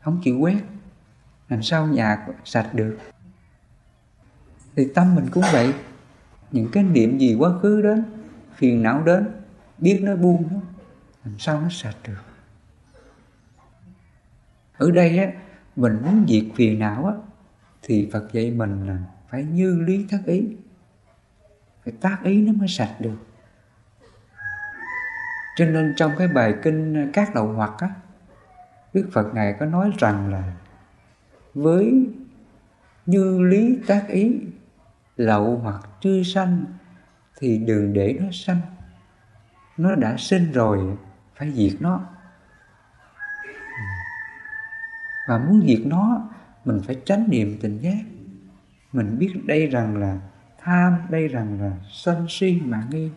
không 0.00 0.20
chịu 0.24 0.38
quét, 0.38 0.62
làm 1.48 1.62
sao 1.62 1.86
nhà 1.86 2.26
sạch 2.44 2.74
được. 2.74 2.98
Thì 4.76 4.88
tâm 4.94 5.14
mình 5.14 5.26
cũng 5.30 5.44
vậy. 5.52 5.74
Những 6.52 6.68
cái 6.72 6.82
niệm 6.82 7.18
gì 7.18 7.36
quá 7.38 7.58
khứ 7.62 7.82
đến, 7.82 8.04
phiền 8.56 8.82
não 8.82 9.02
đến, 9.02 9.28
biết 9.78 10.00
nó 10.02 10.16
buông 10.16 10.48
nó 10.50 10.60
làm 11.24 11.38
sao 11.38 11.60
nó 11.60 11.68
sạch 11.70 11.96
được? 12.06 12.22
Ở 14.76 14.90
đây 14.90 15.18
á, 15.18 15.32
mình 15.76 15.98
muốn 16.04 16.26
diệt 16.28 16.44
phiền 16.54 16.78
não 16.78 17.06
á, 17.06 17.14
thì 17.82 18.10
Phật 18.12 18.32
dạy 18.32 18.50
mình 18.50 18.86
là 18.86 18.98
phải 19.28 19.44
như 19.44 19.80
lý 19.86 20.06
thất 20.10 20.20
ý. 20.26 20.56
Phải 21.84 21.94
tác 22.00 22.18
ý 22.24 22.42
nó 22.42 22.52
mới 22.52 22.68
sạch 22.68 22.96
được. 23.00 23.16
Cho 25.56 25.64
nên 25.64 25.94
trong 25.96 26.12
cái 26.18 26.28
bài 26.28 26.54
kinh 26.62 27.10
các 27.12 27.34
đầu 27.34 27.52
hoặc 27.52 27.72
á, 27.78 27.90
Đức 28.92 29.10
Phật 29.12 29.34
Ngài 29.34 29.56
có 29.60 29.66
nói 29.66 29.90
rằng 29.98 30.32
là 30.32 30.52
với 31.54 32.06
như 33.06 33.42
lý 33.42 33.78
tác 33.86 34.08
ý, 34.08 34.40
lậu 35.16 35.58
hoặc 35.58 35.88
chưa 36.00 36.22
sanh 36.22 36.64
thì 37.38 37.58
đừng 37.58 37.92
để 37.92 38.18
nó 38.20 38.26
sanh. 38.32 38.60
Nó 39.76 39.94
đã 39.94 40.16
sinh 40.18 40.52
rồi 40.52 40.96
phải 41.36 41.52
diệt 41.52 41.82
nó. 41.82 42.00
Và 45.28 45.38
muốn 45.38 45.64
diệt 45.66 45.86
nó, 45.86 46.28
mình 46.64 46.80
phải 46.86 46.96
tránh 47.06 47.24
niệm 47.28 47.58
tình 47.60 47.78
giác. 47.78 48.04
Mình 48.92 49.18
biết 49.18 49.32
đây 49.46 49.66
rằng 49.66 49.96
là 49.96 50.18
tham, 50.58 50.98
đây 51.10 51.28
rằng 51.28 51.60
là 51.60 51.72
sân 51.90 52.26
si 52.28 52.60
mà 52.64 52.82
nghi. 52.90 53.10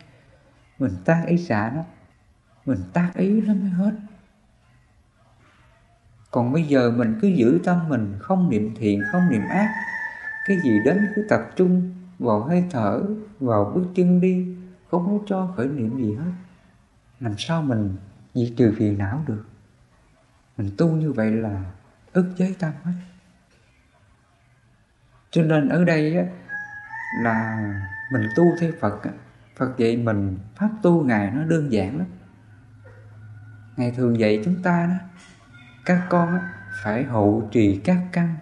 Mình 0.80 0.92
tác 1.06 1.24
ý 1.28 1.38
xả 1.38 1.72
nó, 1.76 1.84
mình 2.66 2.80
tác 2.94 3.12
ý 3.16 3.42
nó 3.42 3.54
mới 3.54 3.70
hết. 3.70 3.92
Còn 6.32 6.54
bây 6.54 6.64
giờ 6.64 6.92
mình 6.92 7.20
cứ 7.22 7.28
giữ 7.28 7.60
tâm 7.64 7.90
mình, 7.90 8.16
không 8.20 8.50
niệm 8.50 8.76
thiện, 8.76 9.02
không 9.12 9.30
niệm 9.30 9.42
ác. 9.50 9.70
Cái 10.48 10.58
gì 10.64 10.80
đến 10.86 11.08
cứ 11.16 11.26
tập 11.30 11.42
trung 11.56 11.94
vào 12.20 12.44
hơi 12.44 12.64
thở, 12.72 13.04
vào 13.40 13.72
bước 13.76 13.86
chân 13.96 14.22
đi, 14.22 14.56
không 14.92 15.06
có 15.06 15.26
cho 15.28 15.54
khởi 15.58 15.68
niệm 15.68 15.98
gì 15.98 16.16
hết 16.16 16.32
làm 17.20 17.38
sao 17.38 17.62
mình 17.62 17.96
diệt 18.34 18.54
trừ 18.58 18.74
phiền 18.78 18.98
não 18.98 19.24
được? 19.28 19.46
Mình 20.58 20.72
tu 20.78 20.92
như 20.92 21.12
vậy 21.12 21.32
là 21.32 21.64
ức 22.14 22.34
chế 22.38 22.56
tâm 22.60 22.74
hết. 22.84 22.92
Cho 25.32 25.44
nên 25.44 25.70
ở 25.70 25.84
đây 25.84 26.18
á, 26.18 26.26
là 27.24 27.58
mình 28.12 28.30
tu 28.36 28.44
theo 28.60 28.72
Phật 28.80 29.04
á. 29.04 29.12
Phật 29.56 29.78
dạy 29.78 29.98
mình 29.98 30.38
pháp 30.56 30.70
tu 30.82 31.04
Ngài 31.04 31.32
nó 31.32 31.44
đơn 31.44 31.72
giản 31.72 31.98
lắm. 31.98 32.08
Ngài 33.78 33.92
thường 33.92 34.20
dạy 34.20 34.42
chúng 34.46 34.64
ta 34.64 34.86
đó 34.86 35.08
Các 35.86 36.08
con 36.10 36.40
á, 36.40 36.54
phải 36.84 37.04
hộ 37.04 37.44
trì 37.52 37.82
các 37.84 37.98
căn 38.12 38.36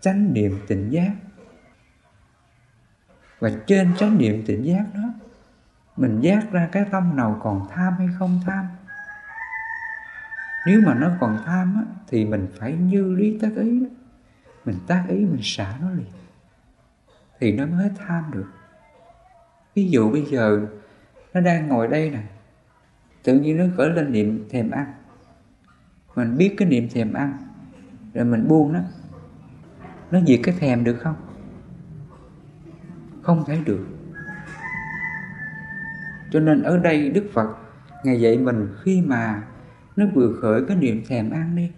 Chánh 0.00 0.32
niệm 0.32 0.58
tỉnh 0.68 0.90
giác. 0.90 1.12
Và 3.38 3.50
trên 3.66 3.96
chánh 3.96 4.18
niệm 4.18 4.42
tỉnh 4.46 4.62
giác 4.62 4.86
đó 4.94 5.14
mình 5.96 6.20
giác 6.20 6.52
ra 6.52 6.68
cái 6.72 6.84
tâm 6.90 7.16
nào 7.16 7.40
còn 7.42 7.66
tham 7.70 7.92
hay 7.98 8.08
không 8.18 8.40
tham. 8.46 8.66
Nếu 10.66 10.80
mà 10.86 10.94
nó 10.94 11.10
còn 11.20 11.38
tham 11.46 11.74
á, 11.76 11.82
Thì 12.08 12.24
mình 12.24 12.48
phải 12.58 12.72
như 12.72 13.14
lý 13.14 13.38
tác 13.38 13.50
ý. 13.56 13.80
Đó. 13.80 13.86
Mình 14.64 14.76
tác 14.86 15.04
ý 15.08 15.16
mình 15.16 15.40
xả 15.42 15.76
nó 15.80 15.90
liền. 15.90 16.12
Thì 17.40 17.52
nó 17.52 17.66
mới 17.66 17.90
tham 17.98 18.24
được. 18.32 18.46
Ví 19.74 19.90
dụ 19.90 20.12
bây 20.12 20.24
giờ 20.24 20.66
nó 21.34 21.40
đang 21.40 21.68
ngồi 21.68 21.88
đây 21.88 22.10
nè. 22.10 22.22
Tự 23.22 23.40
nhiên 23.40 23.56
nó 23.56 23.64
khởi 23.76 23.90
lên 23.90 24.12
niệm 24.12 24.48
thèm 24.50 24.70
ăn. 24.70 24.92
Mình 26.16 26.36
biết 26.36 26.54
cái 26.56 26.68
niệm 26.68 26.88
thèm 26.88 27.12
ăn 27.12 27.36
rồi 28.14 28.24
mình 28.24 28.48
buông 28.48 28.72
nó. 28.72 28.80
Nó 30.10 30.20
diệt 30.26 30.40
cái 30.42 30.54
thèm 30.58 30.84
được 30.84 30.96
không? 31.00 31.16
Không 33.22 33.44
thể 33.46 33.60
được 33.64 33.86
cho 36.32 36.40
nên 36.40 36.62
ở 36.62 36.78
đây 36.78 37.10
đức 37.10 37.24
phật 37.32 37.48
ngài 38.04 38.20
dạy 38.20 38.38
mình 38.38 38.68
khi 38.82 39.02
mà 39.02 39.42
nó 39.96 40.06
vừa 40.14 40.32
khởi 40.40 40.62
cái 40.68 40.76
niệm 40.76 41.02
thèm 41.08 41.30
ăn 41.30 41.56
đi. 41.56 41.70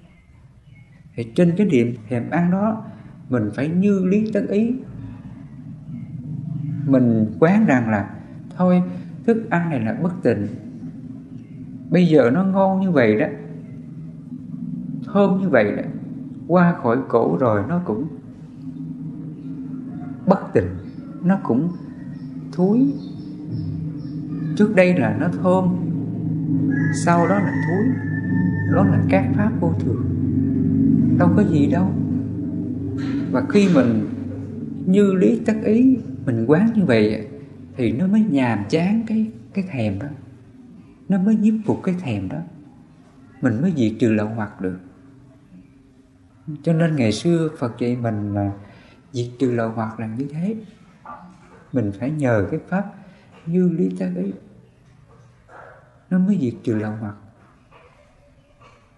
Thì 1.14 1.24
trên 1.34 1.54
cái 1.56 1.66
niệm 1.66 1.94
thèm 2.08 2.30
ăn 2.30 2.50
đó, 2.50 2.84
mình 3.28 3.50
phải 3.54 3.68
như 3.68 4.04
lý 4.04 4.30
tất 4.32 4.46
ý. 4.48 4.74
Mình 6.86 7.26
quán 7.40 7.64
rằng 7.66 7.90
là, 7.90 8.10
thôi, 8.56 8.82
thức 9.26 9.50
ăn 9.50 9.70
này 9.70 9.80
là 9.80 9.92
bất 10.02 10.12
tình 10.22 10.46
bây 11.90 12.06
giờ 12.06 12.30
nó 12.30 12.44
ngon 12.44 12.80
như 12.80 12.90
vậy 12.90 13.16
đó, 13.20 13.26
thơm 15.04 15.40
như 15.40 15.48
vậy 15.48 15.72
đó, 15.76 15.82
qua 16.48 16.74
khỏi 16.82 16.98
cổ 17.08 17.36
rồi 17.40 17.62
nó 17.68 17.80
cũng 17.84 18.06
bất 20.26 20.40
tình 20.52 20.68
nó 21.22 21.38
cũng 21.42 21.72
thúi 22.52 22.94
trước 24.56 24.74
đây 24.74 24.94
là 24.98 25.16
nó 25.20 25.28
thơm, 25.28 25.76
sau 27.04 27.28
đó 27.28 27.38
là 27.38 27.52
thối, 27.66 27.84
đó 28.74 28.84
là 28.84 29.04
các 29.10 29.24
pháp 29.34 29.50
vô 29.60 29.72
thường. 29.80 30.04
Đâu 31.18 31.30
có 31.36 31.42
gì 31.42 31.66
đâu. 31.66 31.90
Và 33.30 33.42
khi 33.48 33.68
mình 33.74 34.08
như 34.86 35.14
lý 35.14 35.40
tất 35.46 35.56
ý, 35.64 35.98
mình 36.26 36.46
quán 36.46 36.70
như 36.74 36.84
vậy 36.84 37.28
thì 37.76 37.92
nó 37.92 38.06
mới 38.06 38.24
nhàm 38.30 38.58
chán 38.68 39.02
cái 39.06 39.30
cái 39.54 39.64
thèm 39.70 39.98
đó. 39.98 40.06
Nó 41.08 41.18
mới 41.18 41.36
nhiếp 41.36 41.54
phục 41.66 41.80
cái 41.82 41.94
thèm 42.00 42.28
đó. 42.28 42.38
Mình 43.42 43.62
mới 43.62 43.72
diệt 43.76 43.92
trừ 44.00 44.12
lậu 44.12 44.28
hoặc 44.28 44.60
được. 44.60 44.78
Cho 46.62 46.72
nên 46.72 46.96
ngày 46.96 47.12
xưa 47.12 47.48
Phật 47.58 47.78
dạy 47.78 47.96
mình 47.96 48.34
là 48.34 48.52
diệt 49.12 49.26
trừ 49.38 49.50
lậu 49.50 49.70
hoặc 49.70 50.00
là 50.00 50.06
như 50.06 50.26
thế. 50.32 50.56
Mình 51.72 51.92
phải 51.98 52.10
nhờ 52.10 52.46
cái 52.50 52.60
pháp 52.68 52.84
như 53.46 53.68
lý 53.68 53.96
tác 53.98 54.10
ý 54.16 54.32
nó 56.10 56.18
mới 56.18 56.38
diệt 56.40 56.54
trừ 56.64 56.74
lậu 56.74 56.92
hoặc 57.00 57.14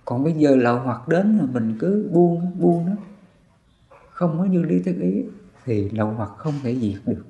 còn 0.06 0.24
bây 0.24 0.32
giờ 0.32 0.56
lậu 0.56 0.78
hoặc 0.78 1.08
đến 1.08 1.38
là 1.38 1.44
mình 1.44 1.76
cứ 1.80 2.08
buông 2.12 2.58
buông 2.60 2.86
nó. 2.86 2.92
Không 4.10 4.38
có 4.38 4.44
như 4.44 4.62
lý 4.62 4.82
tác 4.82 4.94
ý 5.00 5.24
thì 5.64 5.90
lậu 5.90 6.10
hoặc 6.10 6.30
không 6.38 6.54
thể 6.62 6.76
diệt 6.76 7.00
được. 7.06 7.24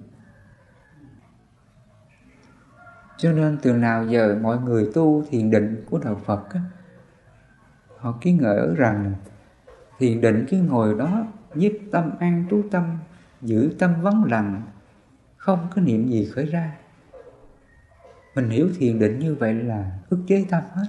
Cho 3.19 3.33
nên 3.33 3.59
từ 3.63 3.73
nào 3.73 4.07
giờ 4.07 4.39
mọi 4.43 4.59
người 4.59 4.91
tu 4.95 5.25
thiền 5.31 5.51
định 5.51 5.85
của 5.91 5.99
đạo 5.99 6.21
Phật 6.25 6.51
á, 6.51 6.61
họ 7.99 8.19
ký 8.21 8.33
ngỡ 8.33 8.75
rằng 8.77 9.15
thiền 9.99 10.21
định 10.21 10.47
cái 10.51 10.61
ngồi 10.61 10.95
đó 10.99 11.27
nhiếp 11.55 11.73
tâm 11.93 12.11
an 12.19 12.45
trú 12.51 12.63
tâm 12.71 12.99
giữ 13.43 13.75
tâm 13.79 13.95
vắng 14.03 14.25
lặng 14.25 14.63
không 15.37 15.69
có 15.75 15.83
niệm 15.83 16.09
gì 16.09 16.31
khởi 16.35 16.47
ra 16.47 16.77
mình 18.37 18.51
hiểu 18.51 18.69
thiền 18.79 18.99
định 18.99 19.19
như 19.19 19.35
vậy 19.35 19.55
là 19.55 19.99
ức 20.09 20.19
chế 20.27 20.45
tâm 20.51 20.63
hết 20.75 20.87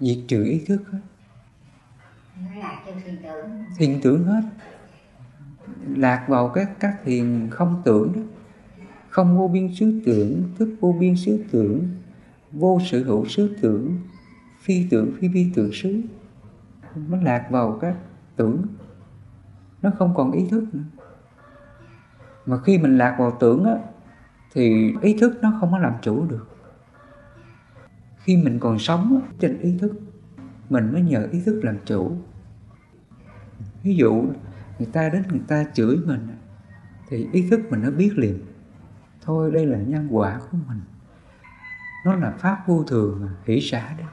diệt 0.00 0.18
trừ 0.28 0.44
ý 0.44 0.64
thức 0.66 0.82
hết. 0.92 0.98
Thiền 3.78 4.00
tưởng 4.02 4.24
hết. 4.24 4.42
Lạc 5.96 6.24
vào 6.28 6.48
các 6.48 6.70
các 6.80 6.96
thiền 7.04 7.48
không 7.50 7.82
tưởng 7.84 8.12
đó. 8.16 8.22
Không 9.08 9.38
vô 9.38 9.48
biên 9.48 9.74
xứ 9.74 10.02
tưởng 10.06 10.42
thức 10.58 10.76
vô 10.80 10.96
biên 11.00 11.16
xứ 11.16 11.44
tưởng 11.52 11.88
vô 12.52 12.78
sự 12.90 13.04
hữu 13.04 13.26
xứ 13.26 13.56
tưởng 13.62 13.98
phi 14.62 14.86
tưởng 14.90 15.12
phi 15.20 15.28
phi 15.34 15.46
tưởng 15.54 15.70
xứ. 15.72 16.00
Nó 17.08 17.16
lạc 17.22 17.46
vào 17.50 17.78
các 17.80 17.96
tưởng. 18.36 18.66
Nó 19.82 19.90
không 19.98 20.14
còn 20.16 20.32
ý 20.32 20.46
thức 20.50 20.64
nữa. 20.72 20.82
Mà 22.46 22.58
khi 22.62 22.78
mình 22.78 22.98
lạc 22.98 23.16
vào 23.18 23.36
tưởng 23.40 23.64
á 23.64 23.74
thì 24.52 24.94
ý 25.02 25.16
thức 25.20 25.38
nó 25.42 25.52
không 25.60 25.72
có 25.72 25.78
làm 25.78 25.92
chủ 26.02 26.26
được. 26.26 26.48
Khi 28.18 28.36
mình 28.36 28.58
còn 28.58 28.78
sống 28.78 29.20
trên 29.38 29.58
ý 29.58 29.78
thức, 29.78 29.92
mình 30.70 30.92
mới 30.92 31.02
nhờ 31.02 31.28
ý 31.32 31.42
thức 31.46 31.60
làm 31.64 31.78
chủ. 31.84 32.16
Ví 33.82 33.96
dụ, 33.96 34.24
người 34.78 34.88
ta 34.92 35.08
đến 35.08 35.22
người 35.30 35.40
ta 35.48 35.64
chửi 35.74 35.96
mình 35.96 36.28
thì 37.08 37.28
ý 37.32 37.48
thức 37.50 37.60
mình 37.70 37.82
nó 37.82 37.90
biết 37.90 38.12
liền. 38.18 38.38
Thôi, 39.22 39.50
đây 39.50 39.66
là 39.66 39.78
nhân 39.78 40.08
quả 40.10 40.40
của 40.50 40.58
mình. 40.68 40.80
Nó 42.04 42.14
là 42.14 42.30
pháp 42.30 42.62
vô 42.66 42.84
thường 42.84 43.20
mà, 43.20 43.28
hỷ 43.44 43.60
xả 43.60 43.94
đó. 43.98 44.04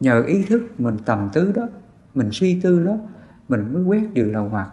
Nhờ 0.00 0.22
ý 0.22 0.42
thức 0.42 0.80
mình 0.80 0.96
tầm 1.04 1.28
tứ 1.32 1.52
đó, 1.52 1.68
mình 2.14 2.28
suy 2.32 2.60
tư 2.60 2.84
đó, 2.84 2.96
mình 3.48 3.72
mới 3.72 3.82
quét 3.82 4.12
điều 4.12 4.26
lầu 4.26 4.48
hoặc 4.48 4.70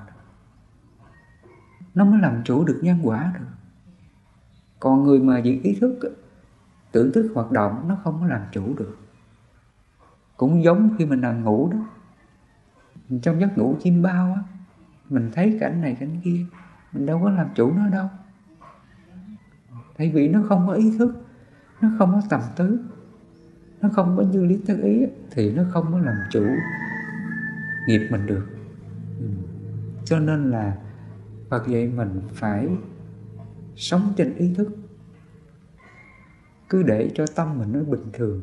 nó 1.96 2.06
mới 2.06 2.22
làm 2.22 2.42
chủ 2.44 2.64
được 2.66 2.80
nhân 2.82 3.00
quả 3.04 3.34
được 3.40 3.45
còn 4.80 5.04
người 5.04 5.20
mà 5.20 5.40
giữ 5.40 5.56
ý 5.64 5.78
thức, 5.82 6.00
tưởng 6.92 7.12
thức 7.12 7.32
hoạt 7.36 7.52
động, 7.52 7.88
nó 7.88 7.98
không 8.04 8.18
có 8.22 8.28
làm 8.28 8.42
chủ 8.52 8.74
được. 8.78 8.98
Cũng 10.38 10.64
giống 10.64 10.96
khi 10.98 11.06
mình 11.06 11.22
nằm 11.22 11.44
ngủ 11.44 11.70
đó. 11.72 11.78
Trong 13.22 13.42
giấc 13.42 13.58
ngủ 13.58 13.76
chim 13.82 14.02
bao 14.02 14.34
á, 14.34 14.42
mình 15.10 15.32
thấy 15.34 15.58
cảnh 15.60 15.82
này 15.82 15.98
cảnh 16.00 16.20
kia, 16.24 16.46
mình 16.94 17.06
đâu 17.06 17.22
có 17.24 17.30
làm 17.30 17.48
chủ 17.56 17.72
nó 17.72 17.90
đâu. 17.90 18.10
Tại 19.98 20.12
vì 20.12 20.28
nó 20.28 20.44
không 20.50 20.68
có 20.68 20.74
ý 20.74 20.98
thức, 20.98 21.26
nó 21.82 21.90
không 21.98 22.12
có 22.12 22.22
tầm 22.30 22.42
tứ 22.56 22.80
nó 23.86 23.92
không 23.94 24.18
có 24.18 24.24
như 24.24 24.46
lý 24.46 24.60
thức 24.68 24.78
ý 24.82 25.06
thì 25.32 25.52
nó 25.52 25.64
không 25.72 25.92
có 25.92 26.00
làm 26.00 26.16
chủ 26.32 26.48
nghiệp 27.88 28.08
mình 28.12 28.26
được. 28.26 28.46
Ừ. 29.20 29.26
cho 30.06 30.20
nên 30.20 30.52
là, 30.52 30.78
Phật 31.50 31.68
dạy 31.68 31.88
mình 31.88 32.22
phải 32.34 32.70
sống 33.76 34.14
trên 34.18 34.36
ý 34.36 34.54
thức. 34.54 34.78
Cứ 36.70 36.84
để 36.84 37.12
cho 37.16 37.26
tâm 37.36 37.60
mình 37.60 37.74
nó 37.74 37.80
bình 37.80 38.10
thường. 38.14 38.42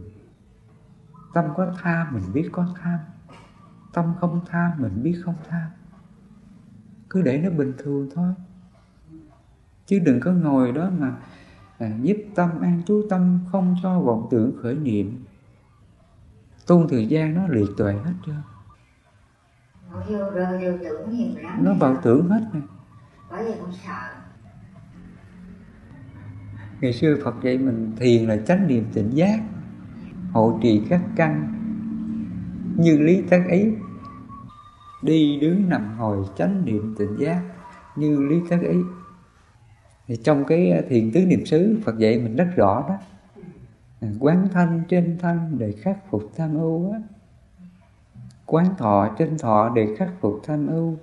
Tâm 1.34 1.44
có 1.56 1.74
tham 1.82 2.14
mình 2.14 2.32
biết 2.32 2.48
có 2.52 2.66
tham. 2.82 2.98
Tâm 3.92 4.14
không 4.20 4.40
tham 4.46 4.70
mình 4.78 5.02
biết 5.02 5.22
không 5.24 5.34
tham 5.48 5.70
cứ 7.12 7.22
để 7.22 7.38
nó 7.38 7.50
bình 7.50 7.72
thường 7.78 8.08
thôi. 8.14 8.34
Chứ 9.86 9.98
đừng 9.98 10.20
có 10.20 10.32
ngồi 10.32 10.72
đó 10.72 10.90
mà 10.98 11.16
à, 11.78 11.88
nhiếp 12.00 12.16
tâm 12.34 12.60
an 12.60 12.82
trú 12.86 13.06
tâm 13.10 13.40
không 13.52 13.76
cho 13.82 14.00
vọng 14.00 14.28
tưởng 14.30 14.56
khởi 14.62 14.74
niệm. 14.74 15.24
Tu 16.66 16.88
thời 16.88 17.06
gian 17.06 17.34
nó 17.34 17.46
liệt 17.48 17.68
tuệ 17.76 17.92
hết 17.92 18.12
trơn. 18.26 18.42
Lắm 21.42 21.64
nó 21.64 21.74
vào 21.74 21.96
tưởng 22.02 22.28
hết 22.28 22.50
nè 22.52 22.60
ngày 26.82 26.92
xưa 26.92 27.16
Phật 27.24 27.34
dạy 27.42 27.58
mình 27.58 27.92
thiền 27.96 28.26
là 28.26 28.36
chánh 28.36 28.66
niệm 28.66 28.84
tỉnh 28.92 29.10
giác 29.10 29.40
hộ 30.32 30.58
trì 30.62 30.82
các 30.88 31.00
căn. 31.16 31.52
Như 32.76 32.98
lý 32.98 33.22
tác 33.30 33.44
ý, 33.50 33.66
đi 35.02 35.40
đứng 35.40 35.68
nằm 35.68 35.96
ngồi 35.98 36.26
chánh 36.36 36.64
niệm 36.64 36.94
tỉnh 36.98 37.16
giác. 37.18 37.42
Như 37.96 38.22
lý 38.22 38.36
tác 38.48 38.62
ý. 38.62 38.76
thì 40.06 40.16
trong 40.16 40.44
cái 40.44 40.82
thiền 40.88 41.12
tứ 41.12 41.20
niệm 41.26 41.46
xứ 41.46 41.80
Phật 41.84 41.98
dạy 41.98 42.18
mình 42.18 42.36
rất 42.36 42.48
rõ 42.56 42.84
đó. 42.88 42.96
Quán 44.20 44.48
thanh 44.52 44.82
trên 44.88 45.18
thanh 45.20 45.58
để 45.58 45.72
khắc 45.72 45.98
phục 46.10 46.22
tham 46.36 46.54
ưu 46.54 46.92
á. 46.92 46.98
Quán 48.46 48.66
thọ 48.78 49.14
trên 49.18 49.38
thọ 49.38 49.72
để 49.74 49.94
khắc 49.98 50.10
phục 50.20 50.40
tham 50.46 50.66
ưu. 50.66 50.96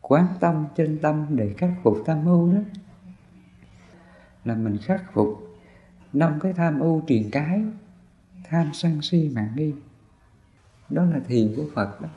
Quán 0.00 0.26
tâm 0.40 0.64
trên 0.76 0.98
tâm 0.98 1.26
để 1.30 1.54
khắc 1.56 1.70
phục 1.82 1.96
tham 2.06 2.26
ưu 2.26 2.52
đó 2.52 2.60
là 4.44 4.54
mình 4.54 4.78
khắc 4.78 5.12
phục. 5.12 5.56
Năm 6.12 6.38
cái 6.40 6.52
tham 6.52 6.80
ưu 6.80 7.02
truyền 7.08 7.30
cái, 7.30 7.64
tham 8.44 8.70
sân 8.72 9.02
si 9.02 9.30
mạng 9.34 9.52
nghi. 9.56 9.72
Đó 10.90 11.04
là 11.04 11.20
thiền 11.28 11.54
của 11.56 11.64
phật 11.74 12.00
đó. 12.00 12.08